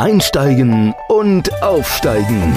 [0.00, 2.56] Einsteigen und Aufsteigen.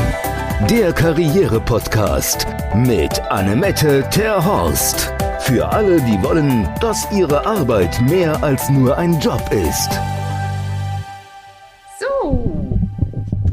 [0.70, 5.12] Der Karriere-Podcast mit Annemette Terhorst.
[5.42, 9.90] Für alle, die wollen, dass ihre Arbeit mehr als nur ein Job ist.
[12.00, 12.80] So,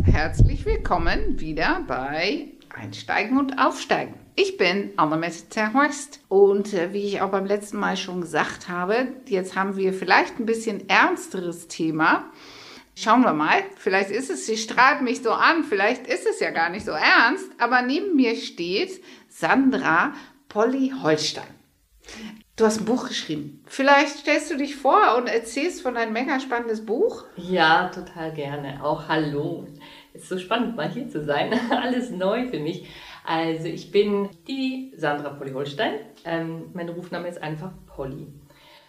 [0.04, 4.14] herzlich willkommen wieder bei Einsteigen und Aufsteigen.
[4.36, 9.08] Ich bin Annemette Terhorst und äh, wie ich auch beim letzten Mal schon gesagt habe,
[9.26, 12.30] jetzt haben wir vielleicht ein bisschen ernsteres Thema.
[12.94, 16.50] Schauen wir mal, vielleicht ist es, sie strahlt mich so an, vielleicht ist es ja
[16.50, 20.12] gar nicht so ernst, aber neben mir steht Sandra
[20.48, 21.44] Polly Holstein.
[22.56, 23.64] Du hast ein Buch geschrieben.
[23.66, 27.24] Vielleicht stellst du dich vor und erzählst von deinem mega spannendes Buch?
[27.36, 28.84] Ja, total gerne.
[28.84, 29.66] Auch hallo.
[30.12, 31.58] Ist so spannend, mal hier zu sein.
[31.70, 32.86] Alles neu für mich.
[33.24, 35.94] Also, ich bin die Sandra Polly Holstein.
[36.24, 38.26] Ähm, mein Rufname ist einfach Polly.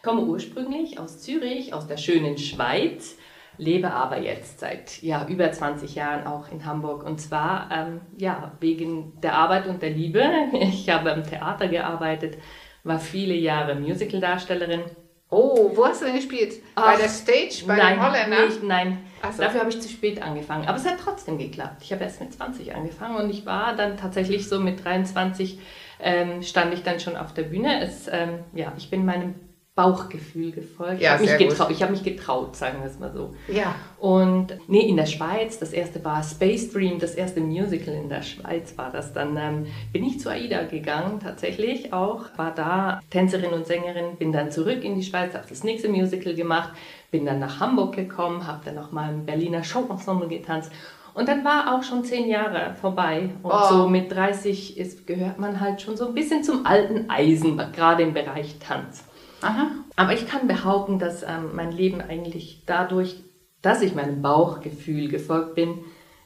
[0.02, 3.18] Komme ursprünglich aus Zürich, aus der schönen Schweiz
[3.58, 8.54] lebe aber jetzt seit ja, über 20 Jahren auch in Hamburg und zwar ähm, ja,
[8.60, 10.24] wegen der Arbeit und der Liebe.
[10.54, 12.38] Ich habe am Theater gearbeitet,
[12.84, 14.82] war viele Jahre Musicaldarstellerin.
[15.30, 16.56] Oh, wo hast du denn gespielt?
[16.76, 18.46] Ach, bei der Stage, bei nein, den Holländern?
[18.48, 18.98] Nicht, nein,
[19.32, 19.42] so.
[19.42, 20.68] dafür habe ich zu spät angefangen.
[20.68, 21.84] Aber es hat trotzdem geklappt.
[21.84, 25.60] Ich habe erst mit 20 angefangen und ich war dann tatsächlich so mit 23
[26.02, 27.82] ähm, stand ich dann schon auf der Bühne.
[27.82, 29.36] Es, ähm, ja, ich bin meinem
[29.82, 31.02] Bauchgefühl gefolgt.
[31.02, 33.34] Ja, ich habe mich, getrau hab mich getraut, sagen wir es mal so.
[33.48, 33.74] Ja.
[34.00, 38.22] Und nee, in der Schweiz, das erste war Space Dream, das erste Musical in der
[38.22, 39.14] Schweiz war das.
[39.14, 44.32] Dann ähm, bin ich zu AIDA gegangen, tatsächlich auch, war da Tänzerin und Sängerin, bin
[44.32, 46.74] dann zurück in die Schweiz, habe das nächste Musical gemacht,
[47.10, 50.72] bin dann nach Hamburg gekommen, habe dann noch mal im Berliner Showensemble getanzt.
[51.14, 53.32] Und dann war auch schon zehn Jahre vorbei.
[53.44, 53.70] Und oh.
[53.70, 58.04] so mit 30 ist, gehört man halt schon so ein bisschen zum alten Eisen, gerade
[58.04, 59.04] im Bereich Tanz.
[59.42, 59.68] Aha.
[59.96, 63.18] Aber ich kann behaupten, dass ähm, mein Leben eigentlich dadurch,
[63.62, 65.80] dass ich meinem Bauchgefühl gefolgt bin,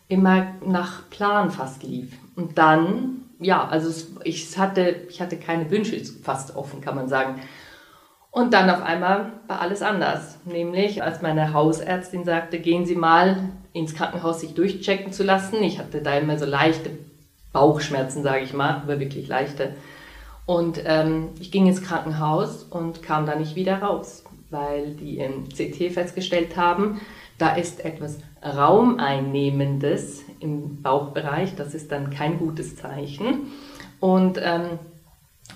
[0.07, 2.13] immer nach Plan fast lief.
[2.35, 7.07] Und dann, ja, also es, ich, hatte, ich hatte keine Wünsche, fast offen kann man
[7.07, 7.41] sagen.
[8.31, 10.37] Und dann auf einmal war alles anders.
[10.43, 15.63] Nämlich, als meine Hausärztin sagte, gehen Sie mal ins Krankenhaus sich durchchecken zu lassen.
[15.63, 16.91] Ich hatte da immer so leichte
[17.53, 19.73] Bauchschmerzen, sage ich mal, aber wirklich leichte.
[20.45, 25.49] Und ähm, ich ging ins Krankenhaus und kam da nicht wieder raus, weil die im
[25.49, 27.01] CT festgestellt haben,
[27.37, 31.55] da ist etwas Raumeinnehmendes im Bauchbereich.
[31.55, 33.51] Das ist dann kein gutes Zeichen.
[33.99, 34.79] Und ähm,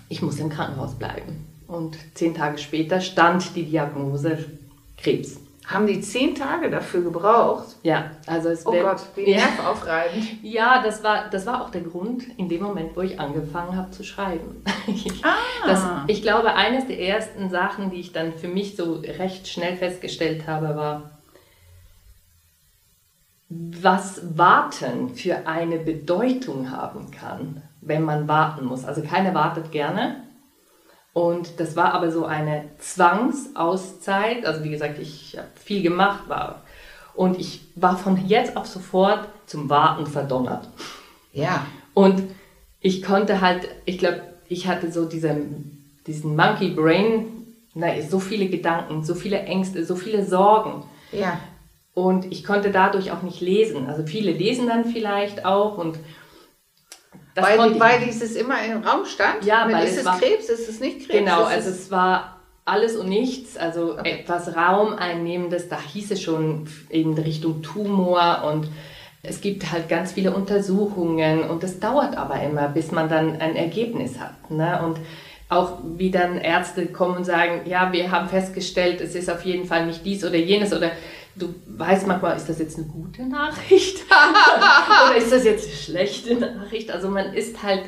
[0.09, 1.45] ich muss im Krankenhaus bleiben.
[1.67, 4.45] Und zehn Tage später stand die Diagnose
[4.97, 5.39] Krebs.
[5.69, 7.75] Haben die zehn Tage dafür gebraucht?
[7.83, 9.37] Ja, also es Oh wär, Gott, wie ja.
[9.37, 10.25] nervaufreibend.
[10.41, 13.91] Ja, das war, das war auch der Grund in dem Moment, wo ich angefangen habe
[13.91, 14.63] zu schreiben.
[15.21, 15.67] ah.
[15.67, 19.77] Das, ich glaube, eines der ersten Sachen, die ich dann für mich so recht schnell
[19.77, 21.11] festgestellt habe, war,
[23.49, 28.85] was Warten für eine Bedeutung haben kann, wenn man warten muss.
[28.85, 30.23] Also keiner wartet gerne,
[31.19, 34.45] und das war aber so eine Zwangsauszeit.
[34.45, 36.61] Also wie gesagt, ich habe viel gemacht, war
[37.13, 40.69] und ich war von jetzt auf sofort zum Warten verdonnert.
[41.33, 41.65] Ja.
[41.93, 42.23] Und
[42.79, 47.25] ich konnte halt, ich glaube, ich hatte so diesen, diesen Monkey Brain,
[47.73, 50.85] na, so viele Gedanken, so viele Ängste, so viele Sorgen.
[51.11, 51.37] Ja.
[51.93, 53.87] Und ich konnte dadurch auch nicht lesen.
[53.87, 55.99] Also viele lesen dann vielleicht auch und
[57.41, 59.45] das weil, weil dieses immer im Raum stand?
[59.45, 61.19] Ja, weil ist es, es war, Krebs, ist es nicht Krebs?
[61.19, 64.19] Genau, also es war alles und nichts, also okay.
[64.19, 68.67] etwas Raumeinnehmendes, da hieß es schon in Richtung Tumor und
[69.21, 73.55] es gibt halt ganz viele Untersuchungen und es dauert aber immer, bis man dann ein
[73.55, 74.49] Ergebnis hat.
[74.49, 74.81] Ne?
[74.83, 74.97] Und
[75.49, 79.65] auch wie dann Ärzte kommen und sagen, ja, wir haben festgestellt, es ist auf jeden
[79.65, 80.91] Fall nicht dies oder jenes oder
[81.39, 84.03] du weißt manchmal, ist das jetzt eine gute Nachricht
[85.07, 86.91] oder ist das jetzt eine schlechte Nachricht?
[86.91, 87.83] Also man ist halt,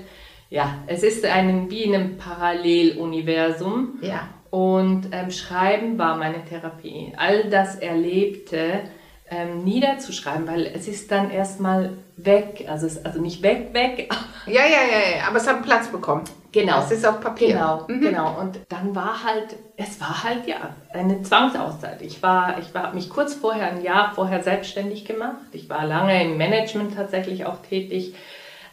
[0.50, 4.00] ja, es ist einem, wie in einem Paralleluniversum.
[4.02, 4.30] Ja.
[4.50, 7.14] Und ähm, Schreiben war meine Therapie.
[7.16, 8.82] All das Erlebte
[9.30, 12.66] ähm, niederzuschreiben, weil es ist dann erstmal weg.
[12.68, 14.10] Also, es, also nicht weg, weg.
[14.46, 16.26] Ja, ja, ja, ja, aber es hat Platz bekommen.
[16.52, 16.80] Genau.
[16.80, 17.50] Es ist auf Papier.
[17.50, 18.02] Genau, mhm.
[18.02, 18.40] genau.
[18.40, 22.02] Und dann war halt, es war halt ja eine Zwangsauszeit.
[22.02, 25.38] Ich war, ich war mich kurz vorher, ein Jahr vorher selbstständig gemacht.
[25.54, 28.16] Ich war lange im Management tatsächlich auch tätig.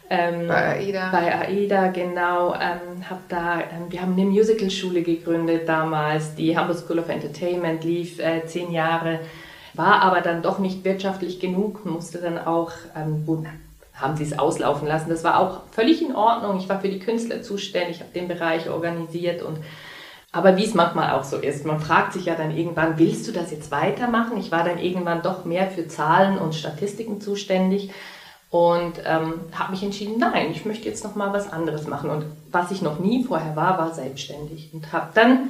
[0.09, 1.09] Ähm, bei AIDA.
[1.11, 2.53] Bei AIDA, genau.
[2.55, 6.35] Ähm, hab da, ähm, wir haben eine Musicalschule gegründet damals.
[6.35, 9.19] Die Hamburg School of Entertainment lief äh, zehn Jahre,
[9.75, 13.23] war aber dann doch nicht wirtschaftlich genug, musste dann auch, ähm,
[13.99, 15.09] haben sie es auslaufen lassen.
[15.09, 16.57] Das war auch völlig in Ordnung.
[16.57, 19.57] Ich war für die Künstler zuständig, habe den Bereich organisiert und
[20.31, 23.31] Aber wie es manchmal auch so ist, man fragt sich ja dann irgendwann, willst du
[23.31, 24.37] das jetzt weitermachen?
[24.37, 27.89] Ich war dann irgendwann doch mehr für Zahlen und Statistiken zuständig
[28.51, 32.09] und ähm, habe mich entschieden, nein, ich möchte jetzt noch mal was anderes machen.
[32.09, 35.49] Und was ich noch nie vorher war, war selbstständig und habe dann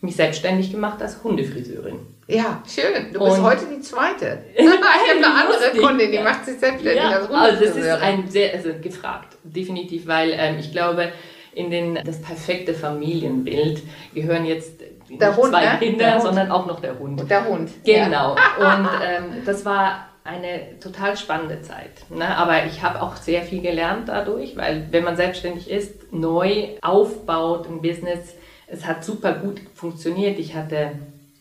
[0.00, 1.98] mich selbstständig gemacht als Hundefriseurin.
[2.32, 3.12] Ja, schön.
[3.12, 4.38] Du bist und heute die zweite.
[4.54, 7.60] ich habe eine andere Kundin, die macht sich selbstständig ja, als Hundefriseurin.
[7.60, 11.12] Also das ist ein sehr, also gefragt, definitiv, weil ähm, ich glaube,
[11.54, 13.82] in den, das perfekte Familienbild
[14.14, 14.80] gehören jetzt
[15.10, 15.78] der Hund, zwei ne?
[15.78, 17.20] Kinder, sondern auch noch der Hund.
[17.20, 17.70] Und der Hund.
[17.84, 18.34] Genau.
[18.58, 18.76] Ja.
[18.78, 22.08] Und ähm, das war eine total spannende Zeit.
[22.08, 22.36] Ne?
[22.36, 27.68] Aber ich habe auch sehr viel gelernt dadurch, weil wenn man selbstständig ist, neu aufbaut
[27.68, 28.34] ein Business,
[28.66, 30.38] es hat super gut funktioniert.
[30.38, 30.92] Ich hatte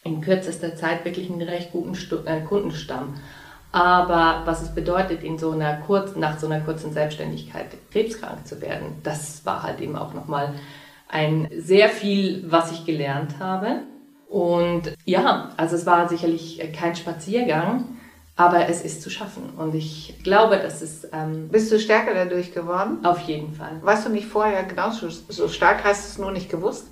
[0.03, 3.15] in kürzester Zeit wirklich einen recht guten Stu äh, Kundenstamm.
[3.71, 8.59] Aber was es bedeutet, in so einer kurzen, nach so einer kurzen Selbstständigkeit krebskrank zu
[8.61, 10.53] werden, das war halt eben auch nochmal
[11.07, 13.83] ein sehr viel, was ich gelernt habe.
[14.27, 17.97] Und ja, also es war sicherlich kein Spaziergang,
[18.35, 19.51] aber es ist zu schaffen.
[19.57, 21.07] Und ich glaube, dass es.
[21.11, 23.05] Ähm, Bist du stärker dadurch geworden?
[23.05, 23.79] Auf jeden Fall.
[23.81, 25.83] Warst du nicht vorher genauso so stark?
[25.83, 26.87] Hast du es nur nicht gewusst?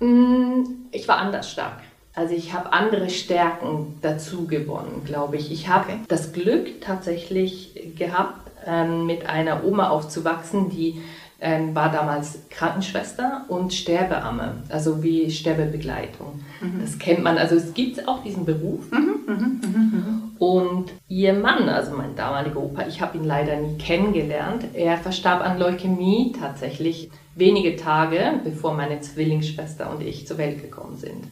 [0.00, 1.80] Mm, ich war anders stark.
[2.14, 5.50] Also ich habe andere Stärken dazu gewonnen, glaube ich.
[5.50, 6.00] Ich habe okay.
[6.08, 11.00] das Glück tatsächlich gehabt, ähm, mit einer Oma aufzuwachsen, die
[11.40, 16.40] ähm, war damals Krankenschwester und Sterbeamme, also wie Sterbebegleitung.
[16.60, 16.80] Mhm.
[16.80, 18.90] Das kennt man, also es gibt auch diesen Beruf.
[18.92, 20.22] Mhm, mh, mh, mh.
[20.38, 25.40] Und ihr Mann, also mein damaliger Opa, ich habe ihn leider nie kennengelernt, er verstarb
[25.40, 31.24] an Leukämie tatsächlich wenige Tage, bevor meine Zwillingsschwester und ich zur Welt gekommen sind.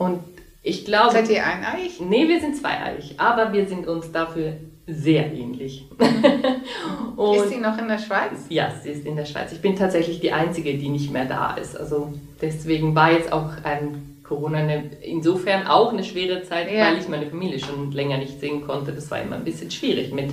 [0.00, 0.20] Und
[0.62, 1.12] ich glaube.
[1.12, 2.00] Seid ihr eineich?
[2.00, 4.54] Nee, wir sind zweieich, aber wir sind uns dafür
[4.86, 5.86] sehr ähnlich.
[5.98, 8.46] ist sie noch in der Schweiz?
[8.48, 9.52] Ja, sie ist in der Schweiz.
[9.52, 11.76] Ich bin tatsächlich die Einzige, die nicht mehr da ist.
[11.76, 16.86] Also deswegen war jetzt auch ein Corona eine, insofern auch eine schwere Zeit, ja.
[16.86, 18.92] weil ich meine Familie schon länger nicht sehen konnte.
[18.92, 20.32] Das war immer ein bisschen schwierig mit.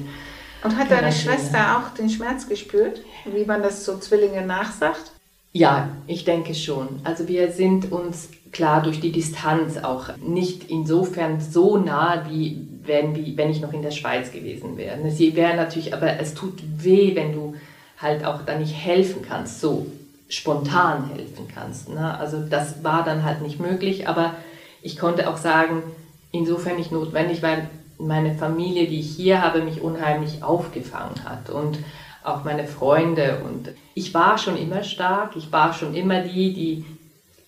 [0.64, 5.12] Und hat deine Schwester auch den Schmerz gespürt, wie man das so Zwillinge nachsagt?
[5.57, 7.00] Ja, ich denke schon.
[7.04, 13.15] Also wir sind uns klar durch die Distanz auch nicht insofern so nah, wie wenn,
[13.15, 15.09] wie wenn ich noch in der Schweiz gewesen wäre.
[15.09, 17.56] Sie wäre natürlich, aber es tut weh, wenn du
[17.98, 19.88] halt auch da nicht helfen kannst, so
[20.30, 21.89] spontan helfen kannst.
[21.89, 22.19] Ne?
[22.19, 24.36] Also das war dann halt nicht möglich, aber
[24.83, 25.81] ich konnte auch sagen,
[26.31, 27.68] insofern nicht notwendig, weil
[27.98, 31.80] meine Familie, die ich hier habe, mich unheimlich aufgefangen hat und
[32.28, 36.86] auch meine Freunde und ich war schon immer stark, ich war schon immer die, die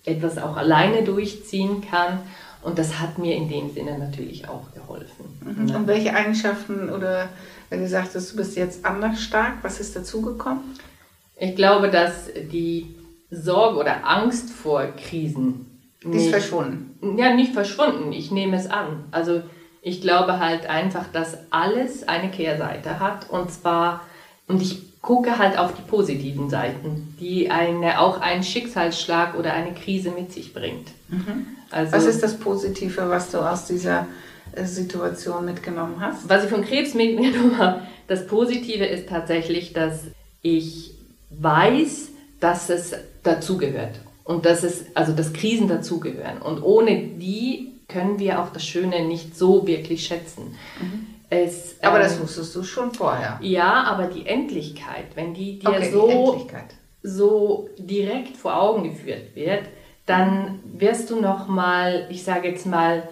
[0.05, 2.19] etwas auch alleine durchziehen kann
[2.61, 5.25] und das hat mir in dem Sinne natürlich auch geholfen.
[5.43, 5.75] Mhm.
[5.75, 7.29] Und welche Eigenschaften oder
[7.69, 10.61] wenn du sagtest, du bist jetzt anders stark, was ist dazugekommen?
[11.37, 12.95] Ich glaube, dass die
[13.31, 15.65] Sorge oder Angst vor Krisen.
[16.03, 17.17] Die ist verschwunden.
[17.17, 18.11] Ja, nicht verschwunden.
[18.11, 19.05] Ich nehme es an.
[19.11, 19.41] Also
[19.81, 23.29] ich glaube halt einfach, dass alles eine Kehrseite hat.
[23.29, 24.01] Und zwar,
[24.49, 29.73] und ich gucke halt auf die positiven Seiten, die eine, auch einen Schicksalsschlag oder eine
[29.73, 30.89] Krise mit sich bringt.
[31.07, 31.45] Mhm.
[31.71, 34.07] Also, was ist das Positive, was du aus dieser
[34.53, 36.27] äh, Situation mitgenommen hast?
[36.27, 40.01] Was ich von Krebs mitgenommen habe, das Positive ist tatsächlich, dass
[40.41, 40.91] ich
[41.29, 42.09] weiß,
[42.39, 42.93] dass es
[43.23, 46.41] dazugehört und dass es, also dass Krisen dazugehören.
[46.41, 50.55] Und ohne die können wir auch das Schöne nicht so wirklich schätzen.
[50.81, 51.18] Mhm.
[51.29, 53.37] Es, aber ähm, das wusstest du schon vorher.
[53.41, 59.35] Ja, aber die Endlichkeit, wenn die dir okay, so, die so direkt vor Augen geführt
[59.35, 59.65] wird,
[60.05, 63.07] dann wirst du noch mal, ich sage jetzt mal,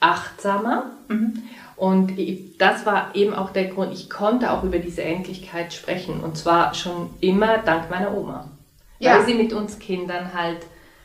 [0.00, 0.90] achtsamer.
[1.08, 1.42] Mhm.
[1.76, 2.12] Und
[2.58, 6.20] das war eben auch der Grund, ich konnte auch über diese Endlichkeit sprechen.
[6.20, 8.50] Und zwar schon immer dank meiner Oma.
[8.98, 9.16] Ja.
[9.16, 10.58] Weil sie mit uns Kindern halt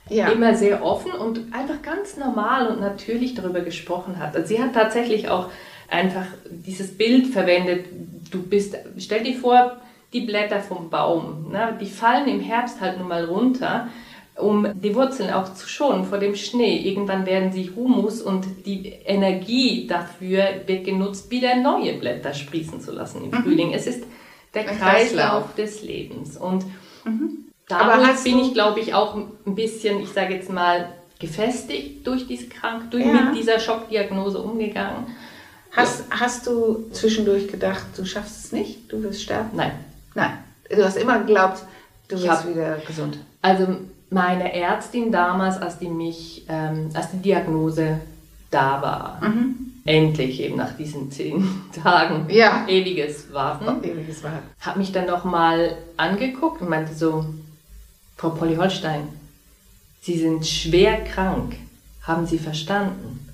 [0.09, 0.27] ja.
[0.29, 4.35] immer sehr offen und einfach ganz normal und natürlich darüber gesprochen hat.
[4.35, 5.49] Also sie hat tatsächlich auch
[5.89, 7.85] einfach dieses Bild verwendet,
[8.31, 9.77] du bist, stell dir vor,
[10.13, 13.89] die Blätter vom Baum, ne, die fallen im Herbst halt nun mal runter
[14.37, 16.77] um die Wurzeln auch zu schonen vor dem Schnee.
[16.77, 22.91] Irgendwann werden sie Humus und die Energie dafür wird genutzt, wieder neue Blätter sprießen zu
[22.91, 23.43] lassen im mhm.
[23.43, 23.73] Frühling.
[23.73, 24.03] Es ist
[24.53, 26.37] der Ein Kreislauf, des Lebens.
[26.37, 26.65] Und
[27.03, 27.45] mhm.
[27.67, 30.89] dadurch bin ich, glaube ich, auch ein bisschen, ich sage jetzt mal,
[31.19, 33.13] gefestigt durch diese Krankheit, durch ja.
[33.13, 35.07] mit dieser Schockdiagnose umgegangen.
[35.77, 39.51] Hast, hast du zwischendurch gedacht, du schaffst es nicht, du wirst sterben?
[39.53, 39.71] Nein.
[40.15, 40.31] Nein.
[40.69, 41.63] Du hast immer geglaubt,
[42.07, 43.19] du wirst hab, wieder gesund.
[43.41, 43.67] Also
[44.09, 47.99] meine Ärztin damals, als die mich, ähm, als die Diagnose
[48.49, 49.55] da war, mhm.
[49.85, 51.47] endlich eben nach diesen zehn
[51.83, 52.65] Tagen ja.
[52.67, 57.25] ewiges Warten, ewiges Warten, hat mich dann nochmal angeguckt und meinte so,
[58.15, 59.07] Frau Polly Holstein,
[60.01, 61.55] Sie sind schwer krank.
[62.01, 63.26] Haben Sie verstanden?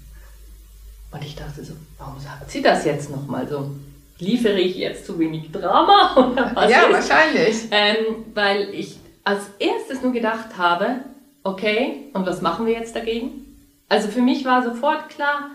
[1.13, 3.69] Und ich dachte so, warum sagt sie das jetzt nochmal so?
[4.17, 6.15] Liefere ich jetzt zu wenig Drama?
[6.31, 6.93] Oder was ja, ist?
[6.93, 7.55] wahrscheinlich.
[7.71, 11.01] Ähm, weil ich als erstes nur gedacht habe,
[11.43, 13.45] okay, und was machen wir jetzt dagegen?
[13.89, 15.51] Also für mich war sofort klar,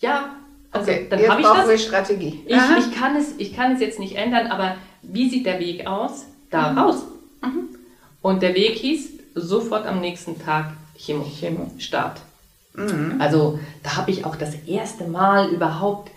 [0.00, 0.36] ja,
[0.72, 1.68] also Okay, dann habe ich das.
[1.68, 2.44] wir Strategie.
[2.46, 5.86] Ich, ich, kann es, ich kann es jetzt nicht ändern, aber wie sieht der Weg
[5.86, 6.26] aus?
[6.50, 7.04] Da raus.
[8.22, 11.24] Und der Weg hieß sofort am nächsten Tag Chemo.
[11.24, 11.70] Chemo.
[11.78, 12.20] Start.
[13.18, 16.10] Also da habe ich auch das erste Mal überhaupt,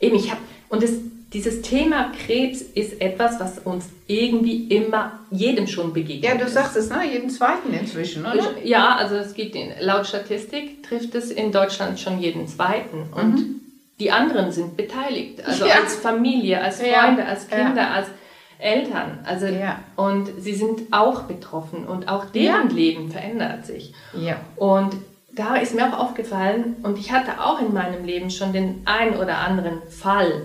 [0.00, 0.90] eben ich habe, und das,
[1.32, 6.24] dieses Thema Krebs ist etwas, was uns irgendwie immer jedem schon begegnet.
[6.24, 7.04] ja, du sagst es, ne?
[7.10, 8.56] Jeden zweiten inzwischen, oder?
[8.64, 13.60] Ja, also es gibt laut Statistik trifft es in Deutschland schon jeden zweiten und
[14.00, 15.74] die anderen sind beteiligt, also Ja.
[15.82, 17.04] als Familie, als Ja.
[17.04, 17.56] Freunde, als Ja.
[17.66, 18.08] Kinder, als
[18.58, 19.78] Eltern, also Ja.
[19.96, 22.74] und sie sind auch betroffen und auch deren Ja.
[22.74, 24.36] Leben verändert sich Ja.
[24.56, 24.94] und
[25.40, 29.16] da ist mir auch aufgefallen und ich hatte auch in meinem Leben schon den ein
[29.16, 30.42] oder anderen Fall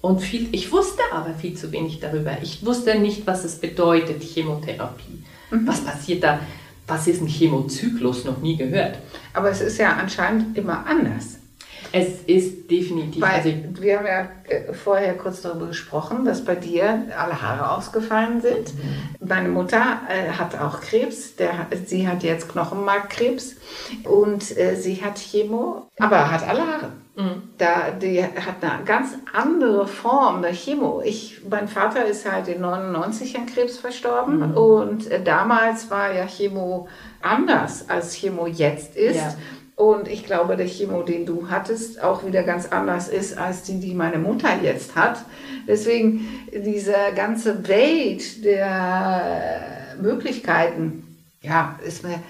[0.00, 2.36] und viel, ich wusste aber viel zu wenig darüber.
[2.42, 5.22] Ich wusste nicht, was es bedeutet, Chemotherapie.
[5.50, 6.40] Was passiert da?
[6.88, 8.24] Was ist ein Chemozyklus?
[8.24, 8.98] Noch nie gehört.
[9.34, 11.37] Aber es ist ja anscheinend immer anders.
[11.92, 13.22] Es ist definitiv.
[13.22, 17.76] Weil also, wir haben ja äh, vorher kurz darüber gesprochen, dass bei dir alle Haare
[17.76, 18.74] ausgefallen sind.
[19.20, 21.36] Meine Mutter äh, hat auch Krebs.
[21.36, 23.56] Der, sie hat jetzt Knochenmarkkrebs
[24.04, 26.92] und äh, sie hat Chemo, aber hat alle Haare.
[27.58, 31.02] Da, die hat eine ganz andere Form der Chemo.
[31.04, 36.26] Ich, mein Vater ist halt in 99 an Krebs verstorben und äh, damals war ja
[36.26, 36.86] Chemo
[37.20, 39.16] anders, als Chemo jetzt ist.
[39.16, 39.34] Ja.
[39.78, 43.78] Und ich glaube, der Chemo, den du hattest, auch wieder ganz anders ist als die,
[43.78, 45.24] die meine Mutter jetzt hat.
[45.68, 51.04] Deswegen diese ganze Welt der Möglichkeiten,
[51.42, 52.20] ja, ist mir,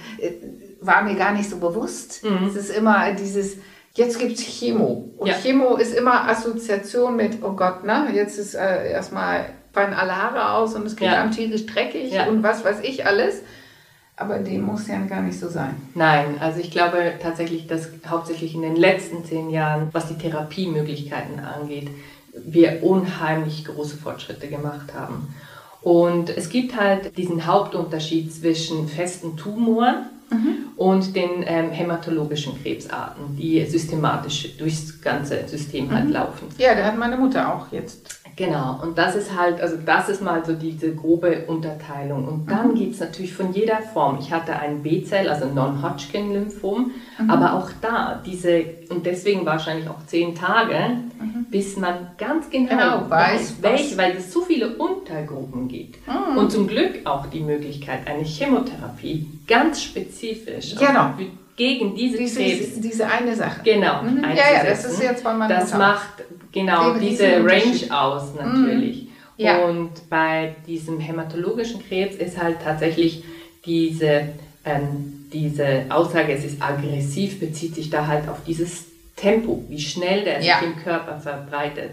[0.83, 2.23] war mir gar nicht so bewusst.
[2.49, 3.57] Es ist immer dieses,
[3.95, 5.11] jetzt gibt es Chemo.
[5.17, 5.35] Und Ja.
[5.35, 10.51] Chemo ist immer Assoziation mit, oh Gott, ne, jetzt ist äh, erstmal fallen alle Haare
[10.53, 11.23] aus und es geht Ja.
[11.23, 12.27] einem tierisch dreckig Ja.
[12.27, 13.43] und was weiß ich alles.
[14.19, 15.77] Aber dem muss ja gar nicht so sein.
[15.95, 21.39] nein, also ich glaube tatsächlich, dass hauptsächlich in den letzten zehn Jahren, was die Therapiemöglichkeiten
[21.39, 21.89] angeht,
[22.33, 25.35] wir unheimlich große Fortschritte gemacht haben.
[25.83, 30.07] Und es gibt halt diesen Hauptunterschied zwischen festen Tumoren
[30.77, 36.49] und den ähm, hämatologischen Krebsarten, die systematisch durchs ganze System halt laufen.
[36.59, 38.18] Ja, der hat meine Mutter auch jetzt.
[38.39, 42.25] Genau, und das ist halt, also das ist mal so diese grobe Unterteilung.
[42.29, 44.19] Und dann gibt es natürlich von jeder Form.
[44.21, 46.93] Ich hatte ein B-Zell, also Non-Hodgkin-Lymphom,
[47.27, 50.77] aber auch da diese, und deswegen wahrscheinlich auch zehn Tage,
[51.51, 55.97] bis man ganz genau, Genau, weiß, welche, weil es so viele Untergruppen gibt.
[56.37, 61.11] Und zum Glück auch die Möglichkeit, eine Chemotherapie ganz spezifisch Genau.
[61.57, 63.63] gegen diese, Diese, Krebs diese eine Sache.
[63.65, 64.03] Genau.
[64.03, 64.23] Mhm.
[64.23, 69.09] Ja, ja, das ist jetzt von meiner Das macht genau diese Range aus natürlich.
[69.37, 69.65] Ja.
[69.67, 73.23] Und bei diesem hämatologischen Krebs ist halt tatsächlich
[73.65, 74.29] diese,
[74.65, 80.25] ähm, diese Aussage, es ist aggressiv, bezieht sich da halt auf dieses Tempo, wie schnell
[80.25, 80.59] der Ja.
[80.59, 81.93] sich im Körper verbreitet.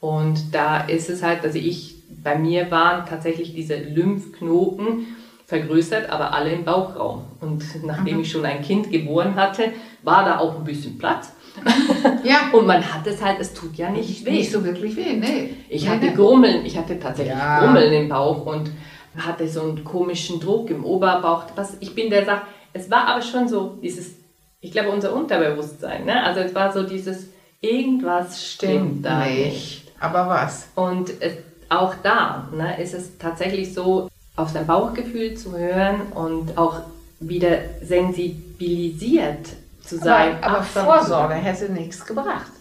[0.00, 5.06] Und da ist es halt, also ich, bei mir waren tatsächlich diese Lymphknoten
[5.46, 7.22] vergrößert, aber alle im Bauchraum.
[7.40, 7.86] Und Mhm.
[7.86, 9.72] nachdem ich schon ein Kind geboren hatte,
[10.02, 11.32] war da auch ein bisschen Platz.
[12.24, 14.30] Ja, Und man hat es halt, es tut ja nicht weh.
[14.32, 15.54] nicht so wirklich weh, nee.
[15.68, 16.12] Ich Nee, hatte nee.
[16.14, 17.60] Grummeln, ich hatte tatsächlich Ja.
[17.60, 18.70] Grummeln im Bauch und
[19.16, 21.44] hatte so einen komischen Druck im Oberbauch.
[21.54, 24.12] Was ich bin der Sache, es war aber schon so dieses,
[24.60, 26.22] ich glaube unser Unterbewusstsein, ne?
[26.24, 27.28] Also es war so dieses
[27.60, 29.44] irgendwas stimmt, da nicht.
[29.46, 29.92] nicht.
[30.00, 30.68] Aber was?
[30.74, 31.32] Und es,
[31.68, 36.80] auch da ne, ist es tatsächlich so, auf sein Bauchgefühl zu hören und auch
[37.20, 39.48] wieder sensibilisiert
[39.86, 40.38] zu sein.
[40.42, 42.52] aber aber Vorsorge hätte nichts gebracht.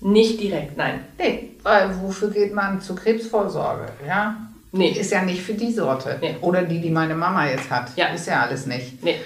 [0.00, 1.04] Nicht direkt, nein.
[1.18, 3.86] Nee, weil wofür geht man zur Krebsvorsorge?
[4.06, 4.36] Ja?
[4.70, 4.90] Nee.
[4.90, 6.18] Ist ja nicht für die Sorte.
[6.20, 6.36] Nee.
[6.40, 7.96] Oder die, die meine Mama jetzt hat.
[7.96, 8.08] Ja.
[8.08, 9.02] Ist ja alles nicht.
[9.02, 9.16] Nee.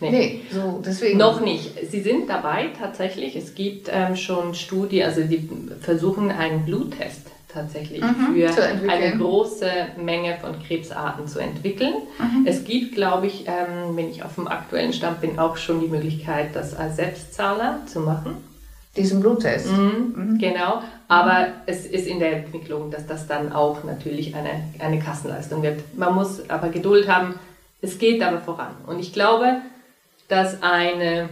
[0.00, 0.10] nee.
[0.10, 1.18] Nee, so deswegen.
[1.18, 1.72] Noch nicht.
[1.90, 3.36] Sie sind dabei tatsächlich.
[3.36, 5.48] Es gibt ähm, schon Studien, also die
[5.80, 11.94] versuchen einen Bluttest tatsächlich Mhm, für eine große Menge von Krebsarten zu entwickeln.
[12.18, 12.46] Mhm.
[12.46, 15.88] Es gibt, glaube ich, ähm, wenn ich auf dem aktuellen Stand bin, auch schon die
[15.88, 18.36] Möglichkeit, das als Selbstzahler zu machen.
[18.96, 19.70] Diesen Bluttest.
[19.70, 24.98] Mhm, Genau, aber es ist in der Entwicklung, dass das dann auch natürlich eine, eine
[24.98, 25.80] Kassenleistung wird.
[25.96, 27.34] Man muss aber Geduld haben,
[27.80, 28.74] es geht aber voran.
[28.86, 29.56] Und ich glaube,
[30.28, 31.28] dass eine,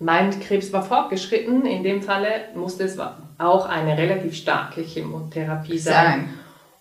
[0.00, 2.98] mein Krebs war fortgeschritten, in dem Falle musste es
[3.38, 5.94] auch eine relativ starke Chemotherapie sein.
[5.94, 6.28] Sein.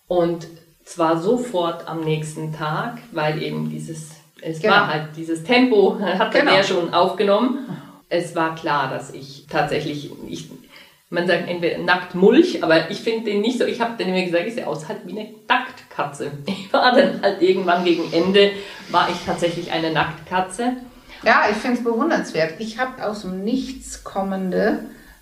[0.08, 0.48] Und
[0.86, 4.12] zwar sofort am nächsten Tag, weil eben dieses
[4.42, 4.74] Es Genau.
[4.76, 6.52] war halt dieses Tempo, hat Genau.
[6.54, 7.60] er schon aufgenommen.
[8.10, 10.50] Es war klar, dass ich tatsächlich, ich,
[11.10, 14.24] man sagt entweder nackt Mulch, aber ich finde den nicht so, ich habe dann immer
[14.24, 16.32] gesagt, ich sehe aus halt wie eine Nacktkatze.
[16.46, 18.52] Ich war dann halt irgendwann gegen Ende,
[18.92, 20.74] war ich tatsächlich eine Nacktkatze.
[21.24, 22.54] Ja, ich finde es bewundernswert.
[22.60, 24.80] Ich habe aus dem Nichts kommende,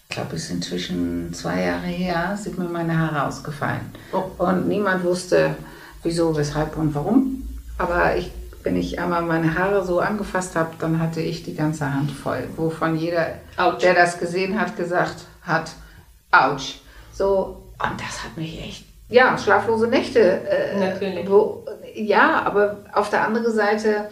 [0.07, 3.81] ich glaube, es ist inzwischen zwei Jahre her, sind mir meine Haare ausgefallen.
[4.13, 4.23] Oh.
[4.37, 5.55] Und niemand wusste,
[6.03, 7.47] wieso, weshalb und warum.
[7.77, 8.31] Aber ich,
[8.63, 12.47] wenn ich einmal meine Haare so angefasst habe, dann hatte ich die ganze Hand voll.
[12.55, 13.81] Wovon jeder, Autsch.
[13.81, 15.71] der das gesehen hat, gesagt hat,
[16.31, 16.75] ouch.
[17.11, 20.47] So, und das hat mich echt, ja, schlaflose Nächte.
[20.47, 21.29] Äh, Natürlich.
[21.29, 24.09] Wo, ja, aber auf der anderen Seite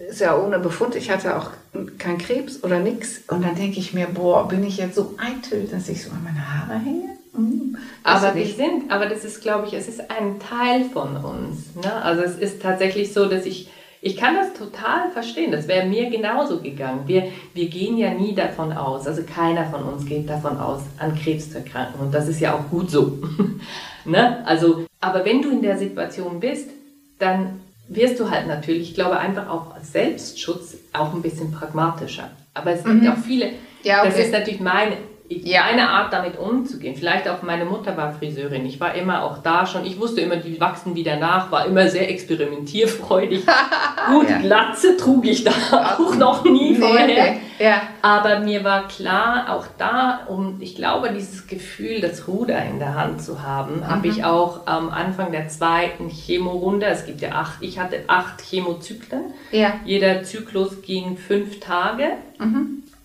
[0.00, 0.94] ist ja ohne Befund.
[0.94, 1.50] Ich hatte auch
[1.98, 3.22] keinen Krebs oder nix.
[3.28, 6.24] Und dann denke ich mir, boah, bin ich jetzt so eitel, dass ich so an
[6.24, 7.18] meine Haare hänge?
[7.34, 10.84] Hm, weiß Aber ich wir sind, aber das ist, glaube ich, es ist ein Teil
[10.84, 11.74] von uns.
[11.74, 11.92] Ne?
[12.02, 13.68] Also es ist tatsächlich so, dass ich,
[14.00, 15.52] ich kann das total verstehen.
[15.52, 17.02] Das wäre mir genauso gegangen.
[17.06, 17.24] Wir,
[17.54, 21.50] wir gehen ja nie davon aus, also keiner von uns geht davon aus, an Krebs
[21.50, 22.00] zu erkranken.
[22.00, 23.18] Und das ist ja auch gut so.
[24.04, 24.44] ne?
[24.46, 26.70] Also, aber wenn du in der Situation bist,
[27.18, 32.30] dann wirst du halt natürlich, ich glaube, einfach auch als Selbstschutz auch ein bisschen pragmatischer.
[32.54, 33.52] Aber es gibt auch viele, Mhm.
[33.84, 34.24] Ja, das okay.
[34.24, 34.96] ist natürlich meine,
[35.30, 35.64] Ja.
[35.70, 36.96] meine Art, damit umzugehen.
[36.96, 38.64] Vielleicht auch meine Mutter war Friseurin.
[38.64, 39.84] Ich war immer auch da schon.
[39.84, 43.44] Ich wusste immer, die wachsen wieder nach, war immer sehr experimentierfreudig.
[44.10, 44.38] Gut, Ja.
[44.38, 45.50] Glatze trug ich da
[45.98, 47.06] auch noch nie Nee, vorher.
[47.06, 47.40] nee.
[47.58, 47.82] Ja.
[48.02, 52.94] Aber mir war klar, auch da, um, ich glaube, dieses Gefühl, das Ruder in der
[52.94, 57.58] Hand zu haben, habe ich auch am Anfang der zweiten Chemorunde, es gibt ja acht,
[57.60, 59.24] ich hatte acht Chemozyklen.
[59.50, 59.74] Ja.
[59.84, 62.04] Jeder Zyklus ging fünf Tage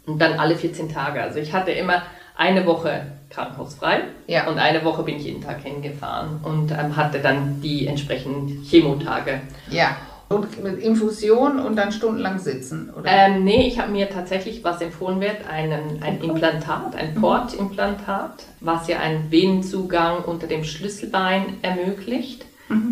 [0.05, 1.21] und dann alle 14 Tage.
[1.21, 2.03] Also ich hatte immer
[2.35, 4.47] eine Woche krankenhausfrei Ja.
[4.47, 9.41] und eine Woche bin ich jeden Tag hingefahren und ähm, hatte dann die entsprechenden Chemotage.
[9.69, 9.95] Ja.
[10.29, 13.07] Und mit Infusion und dann stundenlang sitzen, oder?
[13.07, 18.87] Ähm, nee, ich habe mir tatsächlich, was empfohlen wird, einen, ein Implantat, ein Portimplantat, was
[18.87, 22.45] ja einen Venenzugang unter dem Schlüsselbein ermöglicht,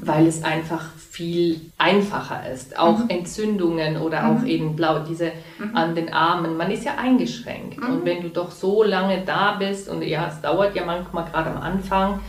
[0.04, 2.78] weil es einfach viel einfacher ist.
[2.80, 5.32] Auch Entzündungen oder auch eben blau, diese
[5.74, 7.80] an den Armen, man ist ja eingeschränkt.
[7.80, 11.52] Und wenn du doch so lange da bist, und ja, es dauert ja manchmal gerade
[11.52, 12.20] am Anfang,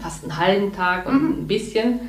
[0.00, 2.00] fast einen halben Tag und ein bisschen,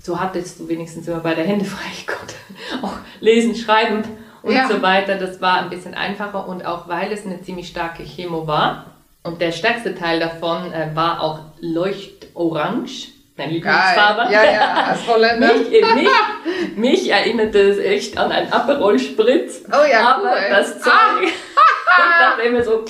[0.00, 2.34] so hattest du wenigstens immer bei der Hände frei, ich konnte
[2.82, 4.02] auch lesen, schreiben
[4.42, 4.68] und Ja.
[4.68, 5.16] so weiter.
[5.16, 8.86] Das war ein bisschen einfacher und auch weil es eine ziemlich starke Chemo war
[9.24, 14.32] und der stärkste Teil davon äh, war auch leuchtorange, meine Lieblingsfarbe.
[14.32, 15.52] Ja, ja, als Holländer.
[15.58, 16.08] Mich, äh, mich,
[16.76, 19.62] mich erinnerte es echt an einen Aperol Spritz.
[19.68, 20.50] Oh ja, aber cool.
[20.50, 20.92] das Zeug.
[21.24, 22.84] ich dachte immer so,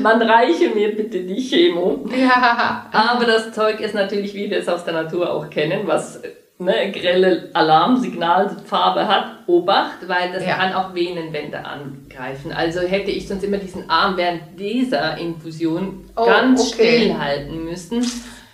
[0.00, 2.04] man reiche mir bitte die Chemo.
[2.16, 2.86] Ja.
[2.92, 6.20] Aber das Zeug ist natürlich, wie wir es aus der Natur auch kennen, was
[6.58, 9.26] ne, grelle Alarmsignalfarbe hat.
[9.46, 10.54] Obacht, weil das Ja.
[10.56, 12.52] kann auch Venenwände angreifen.
[12.52, 16.98] Also hätte ich sonst immer diesen Arm während dieser Infusion Oh, ganz okay.
[16.98, 18.04] still halten müssen.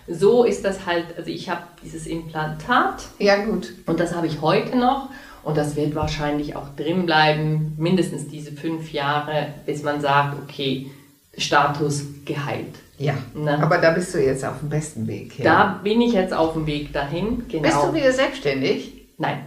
[0.08, 3.72] So ist das halt, also ich habe dieses Implantat Ja, gut.
[3.86, 5.08] und das habe ich heute noch.
[5.44, 10.90] Und das wird wahrscheinlich auch drin bleiben, mindestens diese fünf Jahre, bis man sagt, okay,
[11.36, 12.76] Status geheilt.
[12.98, 13.14] Ja.
[13.34, 13.60] Ne?
[13.60, 15.38] Aber da bist du jetzt auf dem besten Weg.
[15.38, 15.44] Ja.
[15.44, 17.48] Da bin ich jetzt auf dem Weg dahin.
[17.48, 17.62] Genau.
[17.62, 19.08] Bist du wieder selbstständig?
[19.18, 19.40] Nein.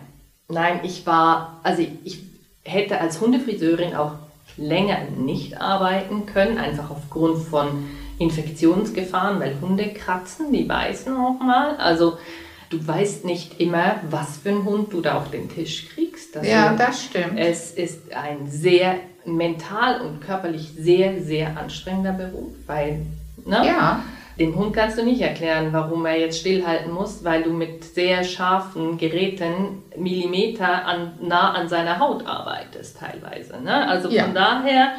[0.50, 2.24] Nein, ich war, also ich
[2.64, 4.14] hätte als Hundefriseurin auch
[4.58, 7.86] länger nicht arbeiten können, einfach aufgrund von
[8.20, 11.76] Infektionsgefahren, weil Hunde kratzen, die beißen auch mal.
[11.78, 12.18] Also
[12.70, 16.36] du weißt nicht immer, was für einen Hund du da auf den Tisch kriegst.
[16.38, 17.38] Also, Ja, das stimmt.
[17.38, 23.02] es ist ein sehr mental und körperlich sehr, sehr anstrengender Beruf, weil
[23.46, 24.04] ne, Ja.
[24.40, 28.24] dem Hund kannst du nicht erklären, warum er jetzt stillhalten muss, weil du mit sehr
[28.24, 33.60] scharfen Geräten Millimeter an, nah an seiner Haut arbeitest teilweise.
[33.62, 33.88] Ne?
[33.88, 34.26] Also Ja.
[34.26, 34.92] von daher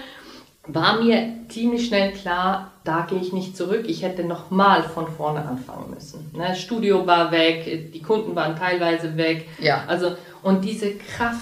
[0.69, 3.85] war mir ziemlich schnell klar, da gehe ich nicht zurück.
[3.89, 6.31] Ich hätte nochmal von vorne anfangen müssen.
[6.33, 6.47] Ne?
[6.49, 9.49] Das Studio war weg, die Kunden waren teilweise weg.
[9.61, 9.85] Ja.
[9.87, 11.41] Also, und diese Kraft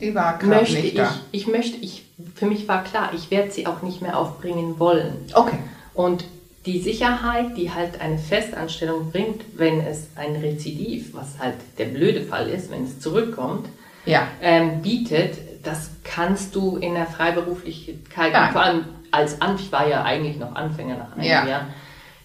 [0.00, 1.14] Die war möchte nicht ich, da.
[1.32, 5.14] ich möchte, ich, für mich war klar, ich werde sie auch nicht mehr aufbringen wollen.
[5.34, 5.58] Okay.
[5.94, 6.24] Und
[6.66, 12.20] die Sicherheit, die halt eine Festanstellung bringt, wenn es ein Rezidiv, was halt der blöde
[12.22, 13.68] Fall ist, wenn es zurückkommt,
[14.04, 14.26] Ja.
[14.42, 18.52] ähm, bietet, das kannst du in der Freiberuflichkeit, Nein.
[18.52, 21.46] vor allem als Anf ich war ja eigentlich noch Anfänger nach einem Ja.
[21.46, 21.66] Jahr,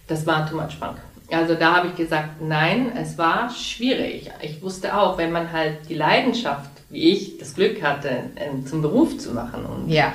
[0.06, 0.96] das war too much funk.
[1.30, 4.30] Also da habe ich gesagt, nein, es war schwierig.
[4.42, 8.82] Ich wusste auch, wenn man halt die Leidenschaft, wie ich, das Glück hatte, ähm, zum
[8.82, 10.12] Beruf zu machen und Ja.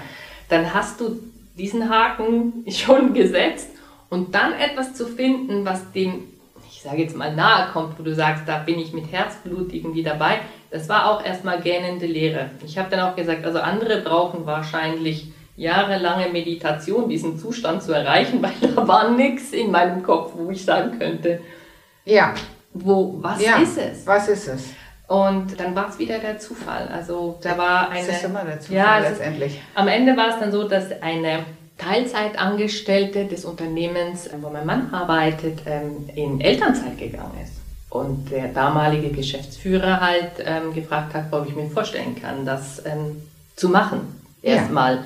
[0.49, 1.19] dann hast du
[1.57, 3.69] diesen Haken schon gesetzt
[4.09, 6.25] und dann etwas zu finden, was dem,
[6.71, 10.03] ich sage jetzt mal, nahe kommt, wo du sagst, da bin ich mit Herzblut irgendwie
[10.03, 10.39] dabei,
[10.71, 12.51] das war auch erstmal gähnende Lehre.
[12.65, 18.41] Ich habe dann auch gesagt, also andere brauchen wahrscheinlich jahrelange Meditation, diesen Zustand zu erreichen,
[18.41, 21.41] weil da war nichts in meinem Kopf, wo ich sagen könnte,
[22.05, 22.34] Ja,
[22.73, 23.58] wo, was ja.
[23.58, 24.05] ist es?
[24.08, 24.69] Was ist es?
[25.08, 26.88] Und dann war es wieder der Zufall.
[26.93, 28.05] Also da war eine.
[28.05, 29.62] Das ist immer der Zufall Ja, es ist- letztendlich.
[29.73, 31.45] Am Ende war es dann so, dass eine
[31.79, 37.59] Teilzeitangestellte des Unternehmens, wo mein Mann arbeitet, ähm, in Elternzeit gegangen ist.
[37.89, 43.21] Und der damalige Geschäftsführer halt ähm, gefragt hat, ob ich mir vorstellen kann, das ähm,
[43.56, 44.02] zu machen.
[44.43, 44.54] Ja.
[44.56, 44.99] Erstmal,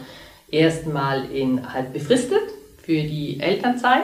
[0.52, 2.42] erstmal in halt befristet
[2.82, 4.04] für die Elternzeit.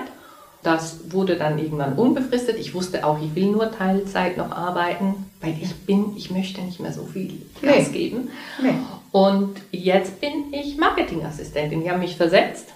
[0.64, 2.58] Das wurde dann irgendwann unbefristet.
[2.58, 6.80] Ich wusste auch, ich will nur Teilzeit noch arbeiten, weil ich bin, ich möchte nicht
[6.80, 7.98] mehr so viel Gas Nee.
[7.98, 8.30] geben.
[8.62, 8.74] Nee.
[9.12, 11.82] Und jetzt bin ich Marketingassistentin.
[11.82, 12.68] Die haben mich versetzt,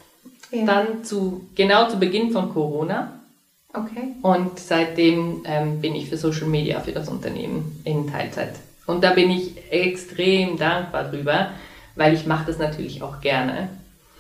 [0.52, 0.66] Ja.
[0.66, 3.20] dann zu, genau zu Beginn von Corona.
[3.74, 4.14] Okay.
[4.22, 8.54] Und seitdem ähm, bin ich für Social Media für das Unternehmen in Teilzeit.
[8.86, 11.50] Und da bin ich extrem dankbar drüber,
[11.96, 13.70] weil ich mache das natürlich auch gerne.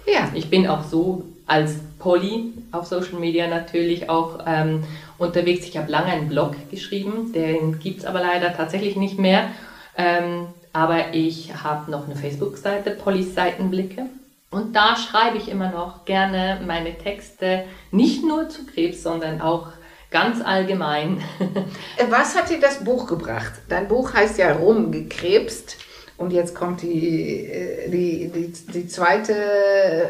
[0.08, 0.30] Ja.
[0.34, 4.84] Ich bin auch so als Polly auf Social Media natürlich auch ähm,
[5.18, 5.68] unterwegs.
[5.68, 9.50] Ich habe lange einen Blog geschrieben, den gibt es aber leider tatsächlich nicht mehr.
[9.98, 14.08] Ähm, aber ich habe noch eine Facebook-Seite, Pollys Seitenblicke.
[14.54, 19.68] Und da schreibe ich immer noch gerne meine Texte, nicht nur zu Krebs, sondern auch
[20.12, 21.22] ganz allgemein.
[21.98, 23.54] Äh, Was hat dir das Buch gebracht?
[23.70, 25.78] Dein Buch heißt ja Rumgekrebst.
[26.18, 29.34] Und jetzt kommt die, äh, die, die, die zweite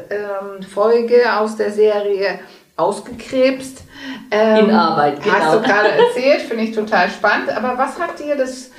[0.09, 2.39] ähm, Folge aus der Serie
[2.75, 3.83] Ausgekrebst.
[4.31, 5.55] Ähm, In Arbeit, Hast genau.
[5.57, 7.49] du gerade erzählt, finde ich total spannend.
[7.51, 8.71] Aber was hat dir das,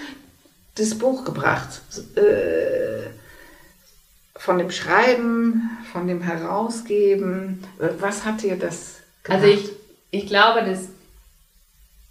[0.76, 1.80] das Buch gebracht?
[2.16, 3.08] Äh,
[4.44, 7.64] von dem Schreiben, von dem Herausgeben?
[7.78, 9.42] Äh, Was hat dir das gebracht?
[9.42, 9.70] Also ich,
[10.10, 10.88] ich glaube, dass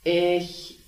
[0.03, 0.79] ich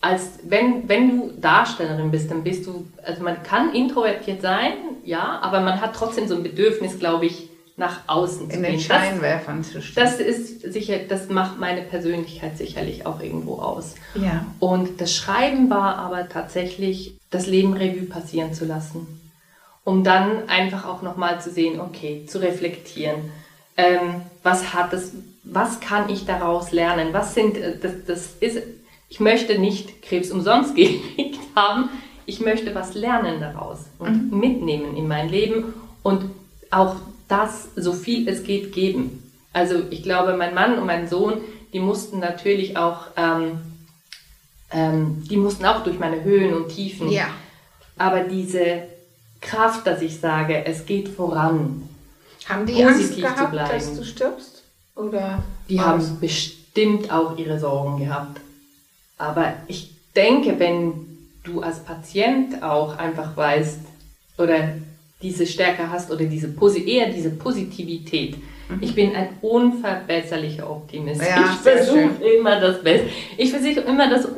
[0.00, 4.72] als wenn, wenn du Darstellerin bist, dann bist du, also man kann introvertiert sein,
[5.04, 8.72] ja, aber man hat trotzdem so ein Bedürfnis, glaube ich, nach außen zu in den
[8.72, 8.88] gehen.
[8.88, 10.02] Das, Scheinwerfern zu stehen.
[10.02, 13.94] das ist sicher, das macht meine Persönlichkeit sicherlich auch irgendwo aus.
[14.16, 14.44] ja.
[14.58, 19.21] Und das Schreiben war aber tatsächlich, das Leben Revue passieren zu lassen.
[19.84, 23.32] Um dann einfach auch nochmal zu sehen, okay, zu reflektieren.
[23.76, 25.12] Ähm, was hat es,
[25.44, 27.12] was kann ich daraus lernen?
[27.12, 28.62] Was sind, äh, das, das ist,
[29.08, 31.88] ich möchte nicht Krebs umsonst gekriegt haben.
[32.26, 36.30] Ich möchte was lernen daraus und mitnehmen in mein Leben und
[36.70, 39.32] auch das, so viel es geht, geben.
[39.52, 41.40] Also ich glaube, mein Mann und mein Sohn,
[41.72, 43.58] die mussten natürlich auch ähm,
[44.72, 47.10] ähm, die mussten auch durch meine Höhen und Tiefen.
[47.10, 47.28] Ja.
[47.98, 48.82] Aber diese
[49.42, 51.88] Kraft, dass ich sage, es geht voran,
[52.46, 53.70] Haben die positiv Angst zu gehabt, bleiben.
[53.70, 54.62] dass du stirbst?
[54.96, 58.40] Oder die haben bestimmt auch ihre Sorgen gehabt.
[59.18, 60.92] Aber ich denke, wenn
[61.42, 63.80] du als Patient auch einfach weißt
[64.38, 64.74] oder
[65.20, 66.48] diese Stärke hast oder diese
[66.86, 68.36] eher diese Positivität.
[68.80, 71.20] Ich bin ein unverbesserlicher Optimist.
[71.20, 71.26] Mhm.
[71.26, 73.08] Ja, ich versuche immer das Beste.
[73.36, 74.28] Ich versuche immer das,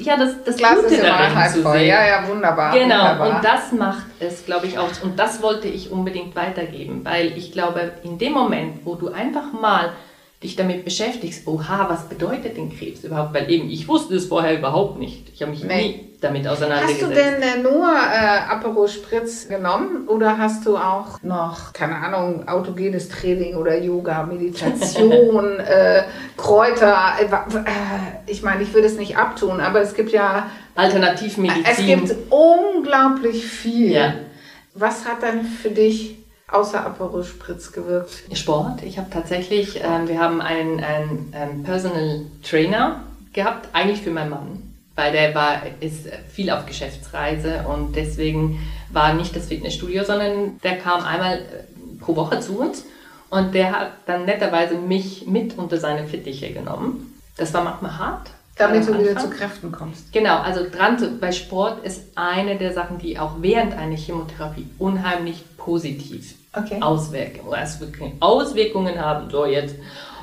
[0.00, 1.78] ja, das, das Glas Gute ist darin halb zu voll.
[1.78, 1.88] sehen.
[1.88, 2.72] Ja, ja, wunderbar.
[2.72, 3.36] Genau, wunderbar.
[3.36, 5.00] und das macht es, glaube ich, aus.
[5.02, 9.52] Und das wollte ich unbedingt weitergeben, weil ich glaube, in dem Moment, wo du einfach
[9.52, 9.92] mal
[10.42, 13.34] dich damit beschäftigst, oha, was bedeutet denn Krebs überhaupt?
[13.34, 15.28] Weil eben, ich wusste es vorher überhaupt nicht.
[15.34, 15.82] Ich habe mich Nee.
[15.88, 17.02] nie damit Hast auseinandergesetzt.
[17.02, 22.46] du denn äh, nur äh, Aperol Spritz genommen oder hast du auch noch, keine Ahnung,
[22.48, 26.02] autogenes Training oder Yoga, Meditation, äh,
[26.36, 26.96] Kräuter?
[27.20, 27.68] Äh, äh,
[28.26, 31.64] ich meine, ich will das nicht abtun, aber es gibt ja, Alternativmedizin.
[31.68, 33.92] es gibt unglaublich viel.
[33.92, 34.14] Ja.
[34.74, 36.17] Was hat dann für dich
[36.50, 38.24] außer Aperol Spritz gewirkt?
[38.32, 38.82] Sport.
[38.82, 43.00] Ich habe tatsächlich, ähm, wir haben einen, einen, einen Personal Trainer
[43.32, 49.14] gehabt, eigentlich für meinen Mann, weil der war, ist viel auf Geschäftsreise und deswegen war
[49.14, 52.84] nicht das Fitnessstudio, sondern der kam einmal äh, pro Woche zu uns
[53.30, 57.20] und der hat dann netterweise mich mit unter seine Fittiche genommen.
[57.36, 58.30] Das war manchmal hart.
[58.56, 60.12] Damit am du wieder zu Kräften kommst.
[60.12, 64.66] Genau, also dran zu, bei Sport ist eine der Sachen, die auch während einer Chemotherapie
[64.78, 66.80] unheimlich positiv Okay.
[66.80, 69.30] Auswirkungen, Auswirkungen, Auswirkungen haben.
[69.30, 69.76] So jetzt.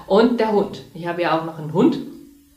[0.08, 0.82] Und der Hund.
[0.96, 1.98] Ich habe ja auch noch einen Hund.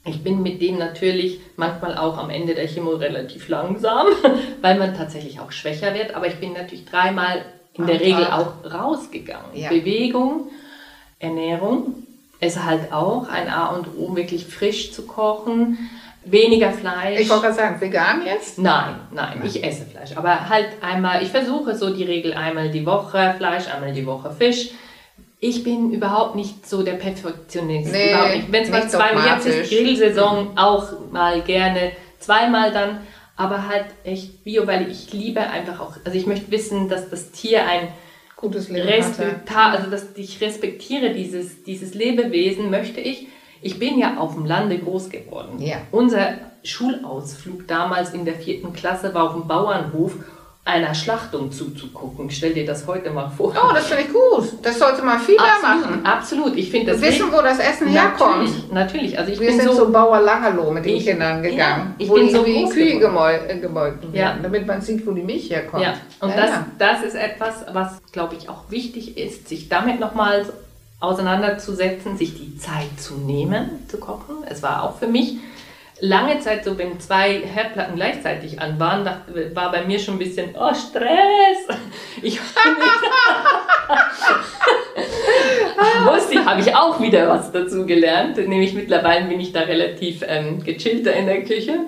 [0.04, 4.06] Ich bin mit dem natürlich manchmal auch am Ende der Chemo relativ langsam,
[4.62, 6.14] weil man tatsächlich auch schwächer wird.
[6.14, 9.54] Aber ich bin natürlich dreimal in der Regel auch rausgegangen.
[9.54, 9.68] Ja.
[9.68, 10.48] Bewegung,
[11.18, 12.06] Ernährung
[12.40, 15.90] ist halt auch ein A und O, wirklich frisch zu kochen,
[16.24, 17.20] weniger Fleisch.
[17.20, 18.58] Ich wollte gerade sagen, vegan jetzt?
[18.58, 20.16] Nein, nein, ich esse Fleisch.
[20.16, 24.30] Aber halt einmal, ich versuche so die Regel einmal die Woche Fleisch, einmal die Woche
[24.30, 24.70] Fisch.
[25.40, 27.92] Ich bin überhaupt nicht so der Perfektionist.
[27.92, 28.52] Nee, überhaupt nicht.
[28.52, 33.00] Wenn es mal zweimal, jetzt ist Grillsaison auch mal gerne zweimal dann.
[33.38, 37.30] aber halt echt Bio, weil ich liebe einfach auch, also ich möchte wissen, dass das
[37.30, 37.88] Tier ein
[38.36, 43.28] Gutes Leben Respektar, also dass ich respektiere dieses, dieses Lebewesen, möchte ich.
[43.62, 45.58] Ich bin ja auf dem Lande groß geworden.
[45.60, 45.76] Ja.
[45.90, 50.12] Unser Schulausflug damals in der vierten Klasse war auf dem Bauernhof
[50.64, 52.30] einer Schlachtung zuzugucken.
[52.30, 53.54] Stell dir das heute mal vor.
[53.56, 54.52] Oh, das finde ich gut.
[54.62, 56.04] Das sollte man viel mehr machen.
[56.04, 56.54] Absolut.
[56.58, 58.36] Ich finde das Wir wissen, wo das Essen herkommt.
[58.42, 59.18] Natürlich, natürlich.
[59.18, 61.94] Also ich Wir bin sind so, so Bauer Langerloh mit den Ich- Kindern ja, gegangen,
[61.96, 64.26] ich wo bin die, so wie groß Kühe äh, gemolken Ja.
[64.26, 65.82] werden, damit man sieht, wo die Milch herkommt.
[65.84, 66.66] Ja, und Ja, das, ja.
[66.78, 70.44] das ist etwas, was, glaube ich, auch wichtig ist, sich damit nochmal
[71.00, 74.36] auseinanderzusetzen, sich die Zeit zu nehmen, zu kochen.
[74.48, 75.36] Es war auch für mich
[76.00, 80.18] lange Zeit so, wenn zwei Herdplatten gleichzeitig an waren, dachte, war bei mir schon ein
[80.18, 81.68] bisschen, oh, Stress.
[82.20, 82.40] Ich
[86.04, 88.36] wusste, habe ich auch wieder was dazu gelernt.
[88.36, 91.78] Nämlich mittlerweile bin ich da relativ ähm, gechillter in der Küche.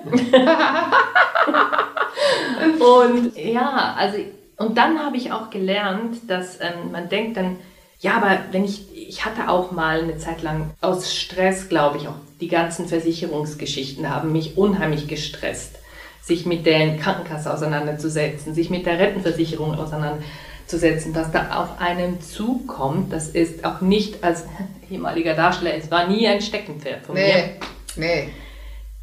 [2.79, 4.19] Und ja, also,
[4.57, 7.57] und dann habe ich auch gelernt, dass ähm, man denkt dann,
[8.01, 12.07] ja, aber wenn ich, ich hatte auch mal eine Zeit lang aus Stress, glaube ich,
[12.07, 15.75] auch die ganzen Versicherungsgeschichten haben mich unheimlich gestresst,
[16.23, 23.13] sich mit der Krankenkasse auseinanderzusetzen, sich mit der Rentenversicherung auseinanderzusetzen, was da auf einem zukommt,
[23.13, 24.45] das ist auch nicht als
[24.89, 27.21] ehemaliger Darsteller, es war nie ein Steckenpferd von mir.
[27.23, 27.43] Nee,
[27.97, 28.29] nee.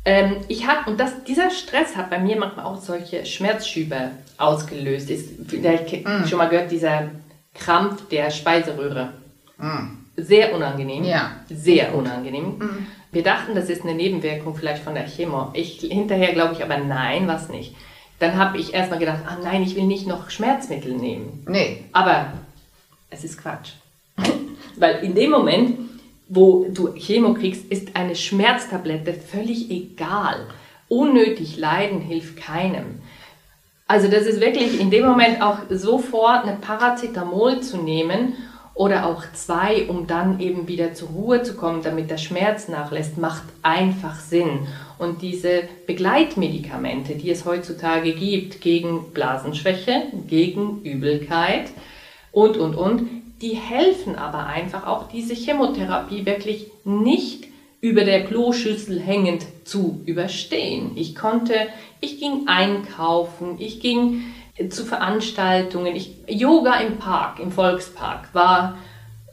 [0.05, 5.11] Ähm, ich hab, und das, dieser Stress hat bei mir manchmal auch solche Schmerzschübe ausgelöst.
[5.11, 6.25] Ist vielleicht Mm.
[6.27, 7.11] schon mal gehört, dieser
[7.59, 9.13] Krampf der Speiseröhre.
[9.59, 9.99] Mm.
[10.17, 11.05] Sehr unangenehm.
[11.05, 11.33] Ja.
[11.49, 12.87] Sehr unangenehm.
[13.13, 15.51] Wir dachten, das ist eine Nebenwirkung vielleicht von der Chemo.
[15.55, 17.75] Ich, hinterher glaube ich aber nein, was nicht.
[18.19, 21.45] Dann habe ich erstmal gedacht, ah nein, ich will nicht noch Schmerzmittel nehmen.
[21.47, 21.85] Nee.
[21.93, 22.33] Aber
[23.11, 23.71] es ist Quatsch.
[24.77, 25.79] Weil in dem Moment,
[26.29, 30.47] wo du Chemo kriegst, ist eine Schmerztablette völlig egal.
[30.89, 33.01] Unnötig leiden hilft keinem.
[33.89, 38.35] Also das ist wirklich in dem Moment auch sofort eine Paracetamol zu nehmen
[38.75, 43.17] oder auch zwei, um dann eben wieder zur Ruhe zu kommen, damit der Schmerz nachlässt,
[43.17, 44.69] macht einfach Sinn.
[44.99, 51.71] Und diese Begleitmedikamente, die es heutzutage gibt gegen Blasenschwäche, gegen Übelkeit
[52.31, 53.09] und, und, und,
[53.41, 57.48] die helfen aber einfach auch diese Chemotherapie wirklich nicht
[57.81, 60.93] über der Kloschüssel hängend zu überstehen.
[60.97, 61.55] Ich konnte,
[62.01, 64.25] ich ging einkaufen, ich ging
[64.71, 68.79] zu Veranstaltungen, ich, Yoga im Park, im Volkspark war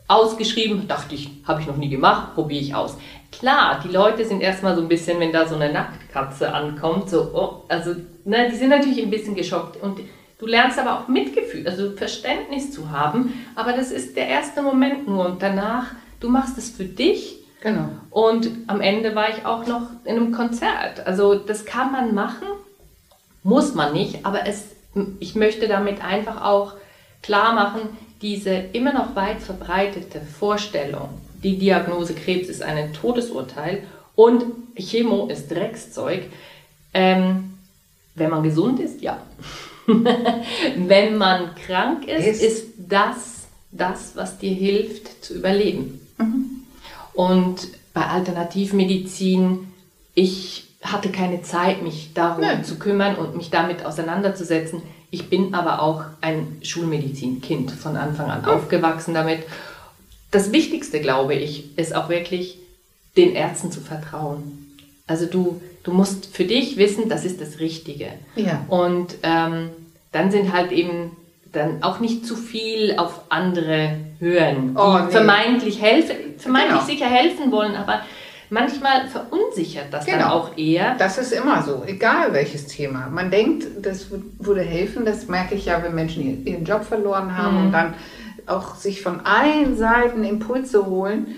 [0.08, 2.97] ausgeschrieben, dachte ich, habe ich noch nie gemacht, probiere ich aus.
[3.31, 7.31] Klar, die Leute sind erstmal so ein bisschen, wenn da so eine Nacktkatze ankommt, so,
[7.34, 9.81] oh, also, ne, die sind natürlich ein bisschen geschockt.
[9.81, 9.99] Und
[10.38, 15.08] du lernst aber auch Mitgefühl, also Verständnis zu haben, aber das ist der erste Moment
[15.08, 15.25] nur.
[15.25, 15.88] Und danach,
[16.19, 17.89] du machst es für dich Genau.
[18.12, 21.08] und am Ende war ich auch noch in einem Konzert.
[21.08, 22.47] Also das kann man machen,
[23.41, 24.65] muss man nicht, aber es,
[25.19, 26.73] ich möchte damit einfach auch
[27.23, 27.82] klar machen,
[28.21, 31.10] diese immer noch weit verbreitete Vorstellung,
[31.41, 33.82] die Diagnose Krebs ist ein Todesurteil
[34.13, 34.43] und
[34.78, 36.25] Chemo ist Dreckszeug.
[36.93, 37.56] Ähm,
[38.13, 39.17] wenn man gesund ist, ja.
[39.88, 42.43] wenn man krank ist, Ist.
[42.43, 45.99] ist das das, was dir hilft zu überleben.
[47.15, 49.67] Und bei Alternativmedizin,
[50.13, 52.63] ich hatte keine Zeit, mich darum Nein.
[52.63, 54.82] zu kümmern und mich damit auseinanderzusetzen.
[55.10, 59.43] Ich bin aber auch ein Schulmedizinkind von Anfang an aufgewachsen damit.
[60.30, 62.60] Das Wichtigste, glaube ich, ist auch wirklich,
[63.15, 64.75] den Ärzten zu vertrauen.
[65.08, 68.10] Also du, du musst für dich wissen, das ist das Richtige.
[68.36, 68.65] Ja.
[68.67, 69.69] Und ähm,
[70.12, 71.12] dann sind halt eben
[71.55, 75.11] dann auch nicht zu viel auf andere hören, die Oh, nee.
[75.11, 76.85] vermeintlich helfen, vermeintlich Genau.
[76.85, 78.01] sicher helfen wollen, aber
[78.49, 80.31] manchmal verunsichert das dann Genau.
[80.33, 80.95] auch eher.
[80.97, 83.07] Das ist immer so, egal welches Thema.
[83.11, 87.35] Man denkt, das wür- würde helfen, das merke ich ja, wenn Menschen ihren- Job verloren
[87.37, 87.65] haben Mhm.
[87.67, 87.93] und dann
[88.47, 91.35] auch sich von allen Seiten Impulse holen.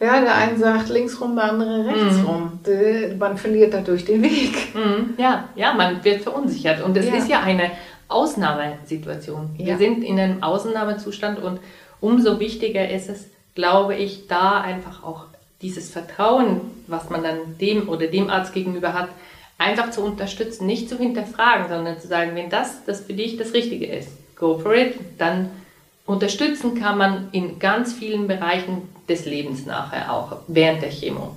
[0.00, 2.24] Ja, der eine sagt links rum, der andere rechts Mhm.
[2.26, 2.60] rum.
[2.66, 4.74] D- Man verliert dadurch den Weg.
[4.74, 6.82] Mhm, Ja, ja, man wird verunsichert.
[6.82, 7.14] Und es Ja.
[7.14, 7.70] ist ja eine
[8.12, 9.50] Ausnahmesituation.
[9.56, 9.78] Wir Ja.
[9.78, 11.60] sind in einem Ausnahmezustand und
[12.00, 15.24] umso wichtiger ist es, glaube ich, da einfach auch
[15.60, 19.08] dieses Vertrauen, was man dann dem oder dem Arzt gegenüber hat,
[19.58, 23.52] einfach zu unterstützen, nicht zu hinterfragen, sondern zu sagen, wenn das, das für dich das
[23.52, 25.50] Richtige ist, go for it, dann
[26.04, 31.36] unterstützen kann man in ganz vielen Bereichen des Lebens nachher auch, während der Chemo.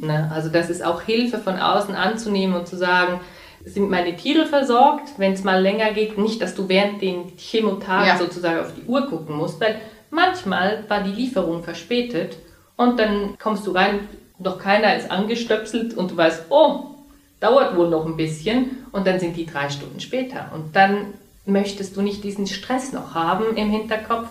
[0.00, 0.30] Ne?
[0.34, 3.20] Also das ist auch Hilfe von außen anzunehmen und zu sagen,
[3.64, 8.06] sind meine Tiere versorgt, wenn es mal länger geht, nicht, dass du während den Chemotagen
[8.06, 8.16] Ja.
[8.18, 12.36] sozusagen auf die Uhr gucken musst, weil manchmal war die Lieferung verspätet
[12.76, 16.84] und dann kommst du rein, noch keiner ist angestöpselt und du weißt, oh,
[17.40, 20.50] dauert wohl noch ein bisschen und dann sind die drei Stunden später.
[20.54, 24.28] Und dann möchtest du nicht diesen Stress noch haben im Hinterkopf.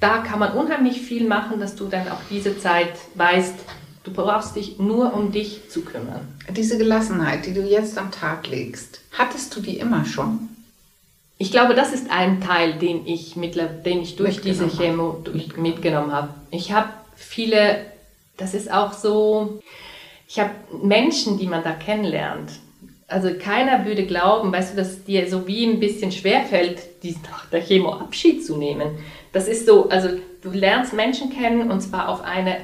[0.00, 3.54] Da kann man unheimlich viel machen, dass du dann auch diese Zeit weißt,
[4.04, 6.20] du brauchst dich nur um dich zu kümmern.
[6.50, 10.48] Diese Gelassenheit, die du jetzt am Tag legst, hattest du die immer schon?
[11.38, 16.12] Ich glaube, das ist ein Teil, den ich, den ich durch diese Chemo durch, mitgenommen
[16.12, 16.28] habe.
[16.50, 17.84] Ich habe viele,
[18.36, 19.60] das ist auch so,
[20.28, 22.52] ich habe Menschen, die man da kennenlernt.
[23.08, 26.78] Also keiner würde glauben, weißt du, dass dir so wie ein bisschen schwerfällt,
[27.24, 28.98] nach der Chemo Abschied zu nehmen.
[29.32, 30.08] Das ist so, also
[30.42, 32.56] du lernst Menschen kennen und zwar auf eine,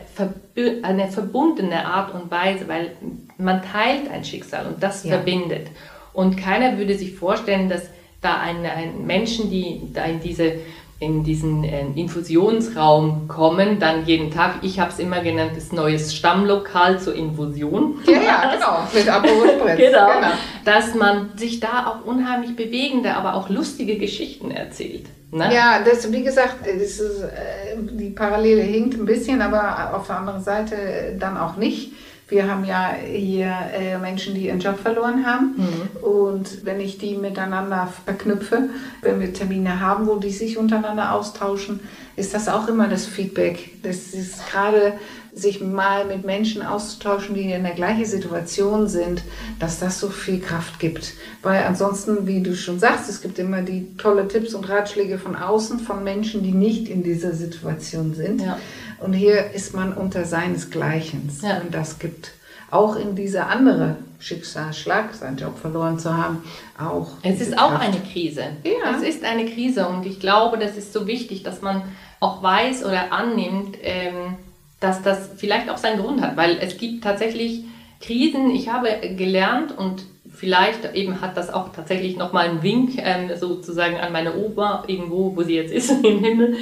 [0.82, 2.92] eine verbundene Art und Weise, weil
[3.38, 5.16] man teilt ein Schicksal und das ja.
[5.16, 5.68] verbindet.
[6.12, 7.82] Und keiner würde sich vorstellen, dass
[8.20, 10.54] da ein, ein Menschen, die da in diese
[11.00, 16.12] in diesen äh, Infusionsraum kommen, dann jeden Tag, ich habe es immer genannt, das neues
[16.12, 18.00] Stammlokal zur Infusion.
[18.04, 20.32] Ja, ja, genau, mit Aperol genau, genau,
[20.64, 25.06] dass man sich da auch unheimlich bewegende, aber auch lustige Geschichten erzählt.
[25.30, 25.54] Ne?
[25.54, 30.42] Ja, das, wie gesagt, ist, äh, die Parallele hinkt ein bisschen, aber auf der anderen
[30.42, 31.92] Seite dann auch nicht.
[32.28, 35.54] Wir haben ja hier äh, Menschen, die ihren Job verloren haben.
[35.56, 36.04] Mhm.
[36.06, 38.68] Und wenn ich die miteinander verknüpfe,
[39.00, 41.80] wenn wir Termine haben, wo die sich untereinander austauschen,
[42.16, 43.82] ist das auch immer das Feedback.
[43.82, 44.94] Das ist gerade
[45.32, 49.22] sich mal mit Menschen auszutauschen, die in der gleichen Situation sind,
[49.58, 51.14] dass das so viel Kraft gibt.
[51.42, 55.36] Weil ansonsten, wie du schon sagst, es gibt immer die tolle Tipps und Ratschläge von
[55.36, 58.42] außen, von Menschen, die nicht in dieser Situation sind.
[58.42, 58.58] Ja.
[59.00, 61.30] Und hier ist man unter seinesgleichen.
[61.42, 61.60] Ja.
[61.60, 62.32] Und das gibt
[62.70, 66.42] auch in dieser andere Schicksalsschlag, seinen Job verloren zu haben,
[66.78, 67.12] auch.
[67.22, 68.42] Es ist auch eine Krise.
[68.64, 68.96] Ja.
[68.96, 71.82] Es ist eine Krise und ich glaube, das ist so wichtig, dass man
[72.20, 74.36] auch weiß oder annimmt, ähm,
[74.80, 77.64] dass das vielleicht auch seinen Grund hat, weil es gibt tatsächlich
[78.00, 78.50] Krisen.
[78.50, 83.96] Ich habe gelernt und vielleicht eben hat das auch tatsächlich nochmal einen Wink ähm, sozusagen
[83.96, 86.56] an meine Oma irgendwo, wo sie jetzt ist im Himmel.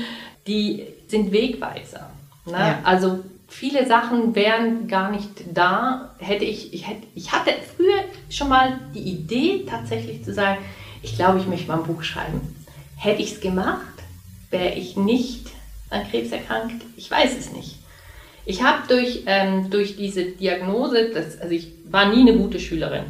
[0.46, 2.10] Die sind Wegweiser.
[2.46, 2.52] Ne?
[2.52, 2.80] Ja.
[2.84, 6.14] Also viele Sachen wären gar nicht da.
[6.18, 10.58] Hätte ich, ich, hätte, ich hatte früher schon mal die Idee, tatsächlich zu sagen,
[11.02, 12.40] ich glaube, ich möchte mal ein Buch schreiben.
[12.96, 13.80] Hätte ich es gemacht,
[14.50, 15.46] wäre ich nicht
[15.90, 16.82] an Krebs erkrankt?
[16.96, 17.76] Ich weiß es nicht.
[18.44, 23.04] Ich habe durch, ähm, durch diese Diagnose, das, also ich war nie eine gute Schülerin.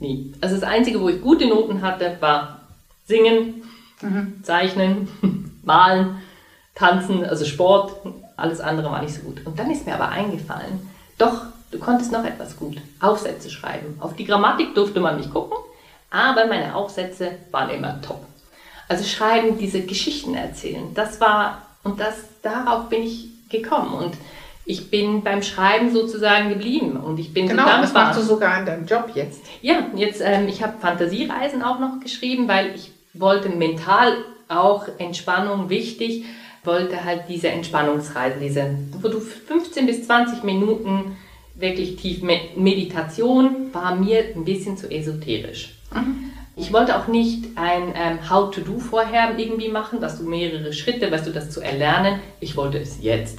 [0.00, 0.32] Nie.
[0.40, 2.62] Also das Einzige, wo ich gute Noten hatte, war
[3.06, 3.62] Singen,
[4.00, 4.42] mhm.
[4.42, 5.08] Zeichnen,
[5.62, 6.16] Malen,
[6.74, 7.92] Tanzen, also Sport,
[8.36, 9.44] alles andere war nicht so gut.
[9.46, 12.76] Und dann ist mir aber eingefallen, doch, du konntest noch etwas gut.
[13.00, 13.96] Aufsätze schreiben.
[14.00, 15.56] Auf die Grammatik durfte man nicht gucken,
[16.10, 18.24] aber meine Aufsätze waren immer top.
[18.88, 23.94] Also schreiben, diese Geschichten erzählen, das war, und das, darauf bin ich gekommen.
[23.94, 24.16] Und
[24.64, 27.82] ich bin beim Schreiben sozusagen geblieben und ich bin genau, so dankbar.
[27.82, 29.42] das machst du sogar in deinem Job jetzt.
[29.60, 34.12] Ja, jetzt ähm, ich habe Fantasiereisen auch noch geschrieben, weil ich wollte mental
[34.48, 36.24] auch Entspannung wichtig
[36.64, 41.16] wollte halt diese Entspannungsreise, diese, wo du 15 bis 20 Minuten
[41.54, 45.74] wirklich tief Meditation war mir ein bisschen zu esoterisch.
[45.92, 46.30] Mhm.
[46.54, 51.26] Ich wollte auch nicht ein ähm, How-to-Do vorher irgendwie machen, dass du mehrere Schritte, weißt
[51.26, 52.20] du, das zu erlernen.
[52.40, 53.38] Ich wollte es jetzt.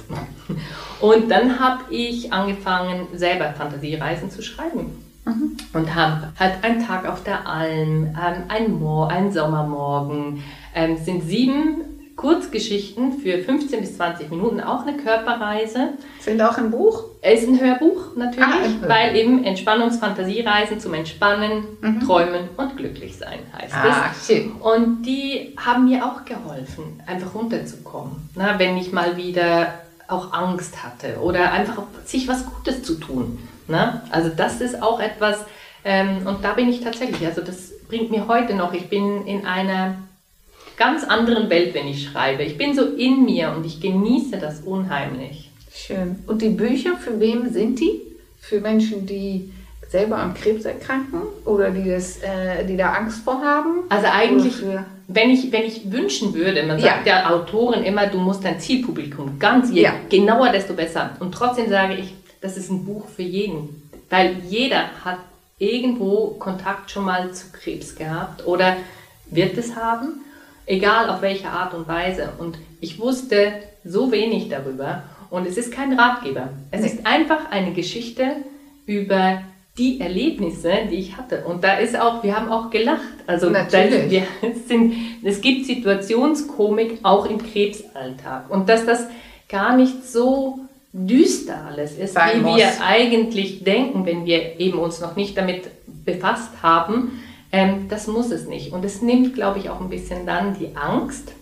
[1.00, 5.04] Und dann habe ich angefangen, selber Fantasiereisen zu schreiben.
[5.24, 5.56] Mhm.
[5.72, 10.42] Und habe halt einen Tag auf der Alm, ähm, ein, Mo ein Sommermorgen,
[10.74, 15.94] ähm, sind sieben Kurzgeschichten für 15 bis 20 Minuten, auch eine Körperreise.
[16.20, 17.04] Sind auch ein Buch?
[17.20, 22.00] Es ist ein Hörbuch natürlich, ah, weil eben Entspannungsfantasiereisen zum Entspannen, mhm.
[22.00, 24.26] Träumen und glücklich sein heißt ah, es.
[24.26, 24.52] Schön.
[24.52, 28.28] Und die haben mir auch geholfen, einfach runterzukommen.
[28.34, 29.74] Na, wenn ich mal wieder
[30.06, 33.38] auch Angst hatte oder einfach sich was Gutes zu tun.
[33.66, 34.02] Na?
[34.10, 35.38] Also das ist auch etwas,
[35.84, 39.46] ähm, und da bin ich tatsächlich, also das bringt mir heute noch, ich bin in
[39.46, 39.96] einer
[40.76, 42.42] ganz anderen Welt, wenn ich schreibe.
[42.42, 45.50] Ich bin so in mir und ich genieße das unheimlich.
[45.74, 46.16] Schön.
[46.26, 48.00] Und die Bücher, für wem sind die?
[48.40, 49.52] Für Menschen, die
[49.88, 53.84] selber am Krebs erkranken oder die, das, äh, die da Angst vor haben?
[53.88, 54.54] Also eigentlich,
[55.08, 58.58] wenn ich, wenn ich wünschen würde, man sagt ja, ja Autoren immer, du musst dein
[58.58, 59.94] Zielpublikum ganz je ja.
[60.08, 61.10] genauer, desto besser.
[61.20, 63.90] Und trotzdem sage ich, das ist ein Buch für jeden.
[64.10, 65.18] Weil jeder hat
[65.58, 68.76] irgendwo Kontakt schon mal zu Krebs gehabt oder
[69.30, 70.23] wird es haben
[70.66, 72.30] egal auf welche Art und Weise.
[72.38, 73.52] Und ich wusste
[73.84, 75.04] so wenig darüber.
[75.30, 76.50] Und es ist kein Ratgeber.
[76.70, 76.86] Es nee.
[76.86, 78.24] ist einfach eine Geschichte
[78.86, 79.42] über
[79.76, 81.44] die Erlebnisse, die ich hatte.
[81.44, 83.00] Und da ist auch, wir haben auch gelacht.
[83.26, 84.10] Also Natürlich.
[84.10, 84.26] Wir
[84.68, 84.94] sind,
[85.24, 88.50] es gibt Situationskomik auch im Krebsalltag.
[88.50, 89.06] Und dass das
[89.48, 90.60] gar nicht so
[90.92, 92.56] düster alles ist, Sein wie muss.
[92.56, 95.62] wir eigentlich denken, wenn wir eben uns noch nicht damit
[96.04, 97.20] befasst haben.
[97.54, 98.72] Ähm, das muss es nicht.
[98.72, 101.32] Und es nimmt, glaube ich, auch ein bisschen dann die Angst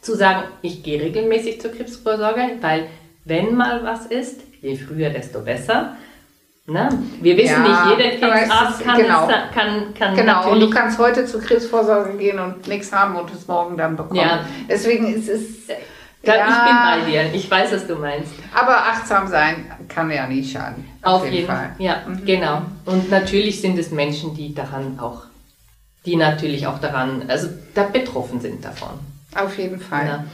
[0.00, 2.86] zu sagen, ich gehe regelmäßig zur Krebsvorsorge, weil
[3.26, 5.94] wenn mal was ist, je früher, desto besser.
[6.64, 6.88] Na,
[7.20, 9.28] wir wissen ja, nicht, jeder Krebsarzt kann, genau.
[9.28, 13.30] es, kann, kann Genau, und du kannst heute zur Krebsvorsorge gehen und nichts haben und
[13.30, 14.18] es morgen dann bekommen.
[14.18, 14.40] Ja.
[14.68, 15.68] Deswegen ist es...
[16.26, 17.34] Ja, ich bin bei dir.
[17.34, 18.32] Ich weiß, was du meinst.
[18.54, 20.84] Aber achtsam sein kann ja nie schaden.
[21.02, 21.70] Auf, Auf jeden, Fall.
[21.78, 22.24] Ja, mhm.
[22.24, 22.62] genau.
[22.84, 25.22] Und natürlich sind es Menschen, die daran auch,
[26.04, 28.98] die natürlich auch daran, also da betroffen sind davon.
[29.34, 30.06] Auf jeden Fall.
[30.06, 30.24] Ja,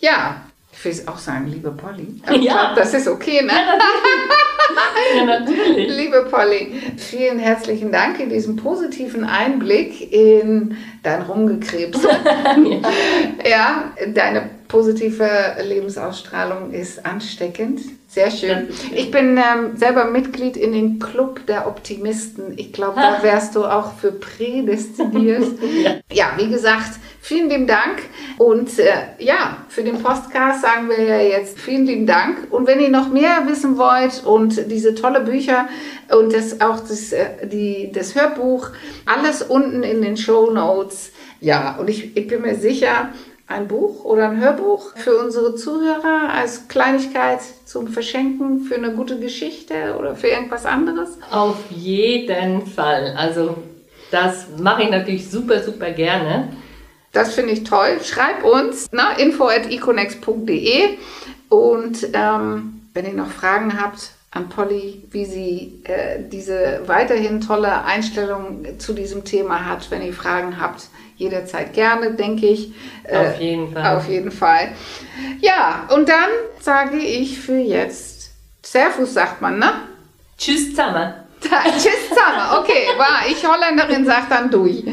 [0.00, 0.36] ja
[0.72, 2.20] ich will es auch sagen, liebe Polly.
[2.26, 2.52] Aber ja.
[2.52, 3.52] Glaub, das ist okay, ne?
[5.16, 5.88] Ja, natürlich.
[5.96, 12.02] Liebe Polly, vielen herzlichen Dank in diesem positiven Einblick in dein Rumgekrebs.
[13.44, 13.48] ja.
[13.48, 15.28] ja, deine positive
[15.62, 17.80] Lebensausstrahlung ist ansteckend.
[18.08, 18.68] Sehr schön.
[18.94, 22.54] Ich bin ähm, selber Mitglied in den Club der Optimisten.
[22.56, 25.44] Ich glaube, da wärst du auch für prädestiniert.
[25.84, 25.90] ja.
[26.10, 28.02] ja, wie gesagt, vielen lieben Dank.
[28.38, 32.50] Und äh, ja, für den Podcast sagen wir ja jetzt vielen lieben Dank.
[32.50, 35.68] Und wenn ihr noch mehr wissen wollt und diese tolle Bücher
[36.10, 38.70] und das auch das, äh, die, das Hörbuch,
[39.04, 41.12] alles unten in den Show Notes.
[41.40, 43.10] Ja, und ich, ich bin mir sicher,
[43.52, 49.18] ein Buch oder ein Hörbuch für unsere Zuhörer als Kleinigkeit zum Verschenken für eine gute
[49.18, 51.18] Geschichte oder für irgendwas anderes?
[51.30, 53.14] Auf jeden Fall.
[53.16, 53.56] Also
[54.10, 56.52] das mache ich natürlich super, super gerne.
[57.12, 57.98] Das finde ich toll.
[58.02, 60.98] Schreib uns ne, info at econex.de
[61.48, 67.84] und ähm, wenn ihr noch Fragen habt an Polly, wie sie äh, diese weiterhin tolle
[67.84, 70.88] Einstellung zu diesem Thema hat, wenn ihr Fragen habt,
[71.22, 72.72] jederzeit gerne, denke ich.
[73.04, 73.96] Äh, auf jeden Fall.
[73.96, 74.68] Auf jeden Fall.
[75.40, 78.30] Ja, und dann sage ich für jetzt
[78.62, 79.72] Servus, sagt man, ne?
[80.38, 81.14] Tschüss zusammen.
[81.40, 82.60] Tschüss zusammen.
[82.60, 84.84] Okay, war ich Holländerin, sagt dann Dui.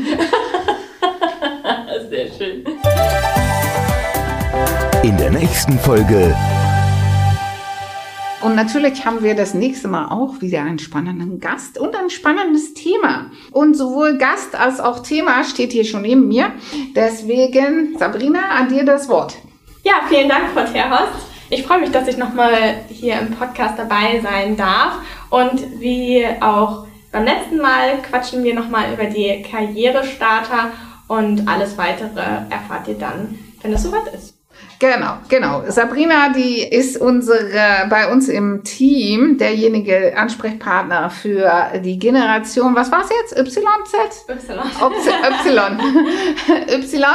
[2.10, 2.66] Sehr schön.
[5.04, 6.36] In der nächsten Folge
[8.42, 12.74] und natürlich haben wir das nächste Mal auch wieder einen spannenden Gast und ein spannendes
[12.74, 13.32] Thema.
[13.52, 16.52] Und sowohl Gast als auch Thema steht hier schon neben mir.
[16.96, 19.36] Deswegen, Sabrina, an dir das Wort.
[19.84, 21.14] Ja, vielen Dank, Frau Terhorst.
[21.50, 25.00] Ich freue mich, dass ich nochmal hier im Podcast dabei sein darf.
[25.30, 30.72] Und wie auch beim letzten Mal quatschen wir nochmal über die Karrierestarter
[31.08, 34.39] und alles weitere erfahrt ihr dann, wenn es soweit ist.
[34.80, 35.64] Genau, genau.
[35.68, 41.52] Sabrina, die ist unsere bei uns im Team derjenige Ansprechpartner für
[41.84, 43.38] die Generation, was war es jetzt?
[43.38, 44.26] YZ?
[44.26, 44.46] Y.
[46.96, 47.06] y.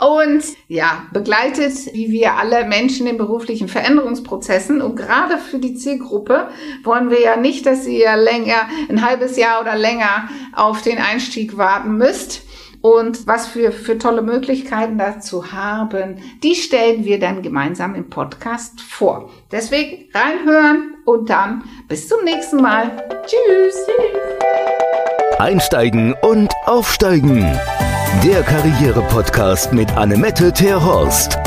[0.00, 4.80] Und ja, begleitet, wie wir alle Menschen in beruflichen Veränderungsprozessen.
[4.80, 6.48] Und gerade für die Zielgruppe
[6.82, 11.58] wollen wir ja nicht, dass ihr länger, ein halbes Jahr oder länger auf den Einstieg
[11.58, 12.40] warten müsst
[12.82, 18.80] und was wir für tolle Möglichkeiten dazu haben, die stellen wir dann gemeinsam im Podcast
[18.80, 19.30] vor.
[19.50, 22.90] Deswegen reinhören und dann bis zum nächsten Mal.
[23.24, 23.86] Tschüss.
[25.38, 27.58] Einsteigen und aufsteigen.
[28.24, 31.38] Der Karriere-Podcast mit Annemette Terhorst.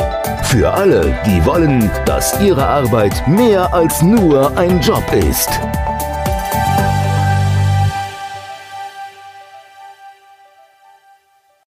[0.44, 5.50] Für alle, die wollen, dass ihre Arbeit mehr als nur ein Job ist.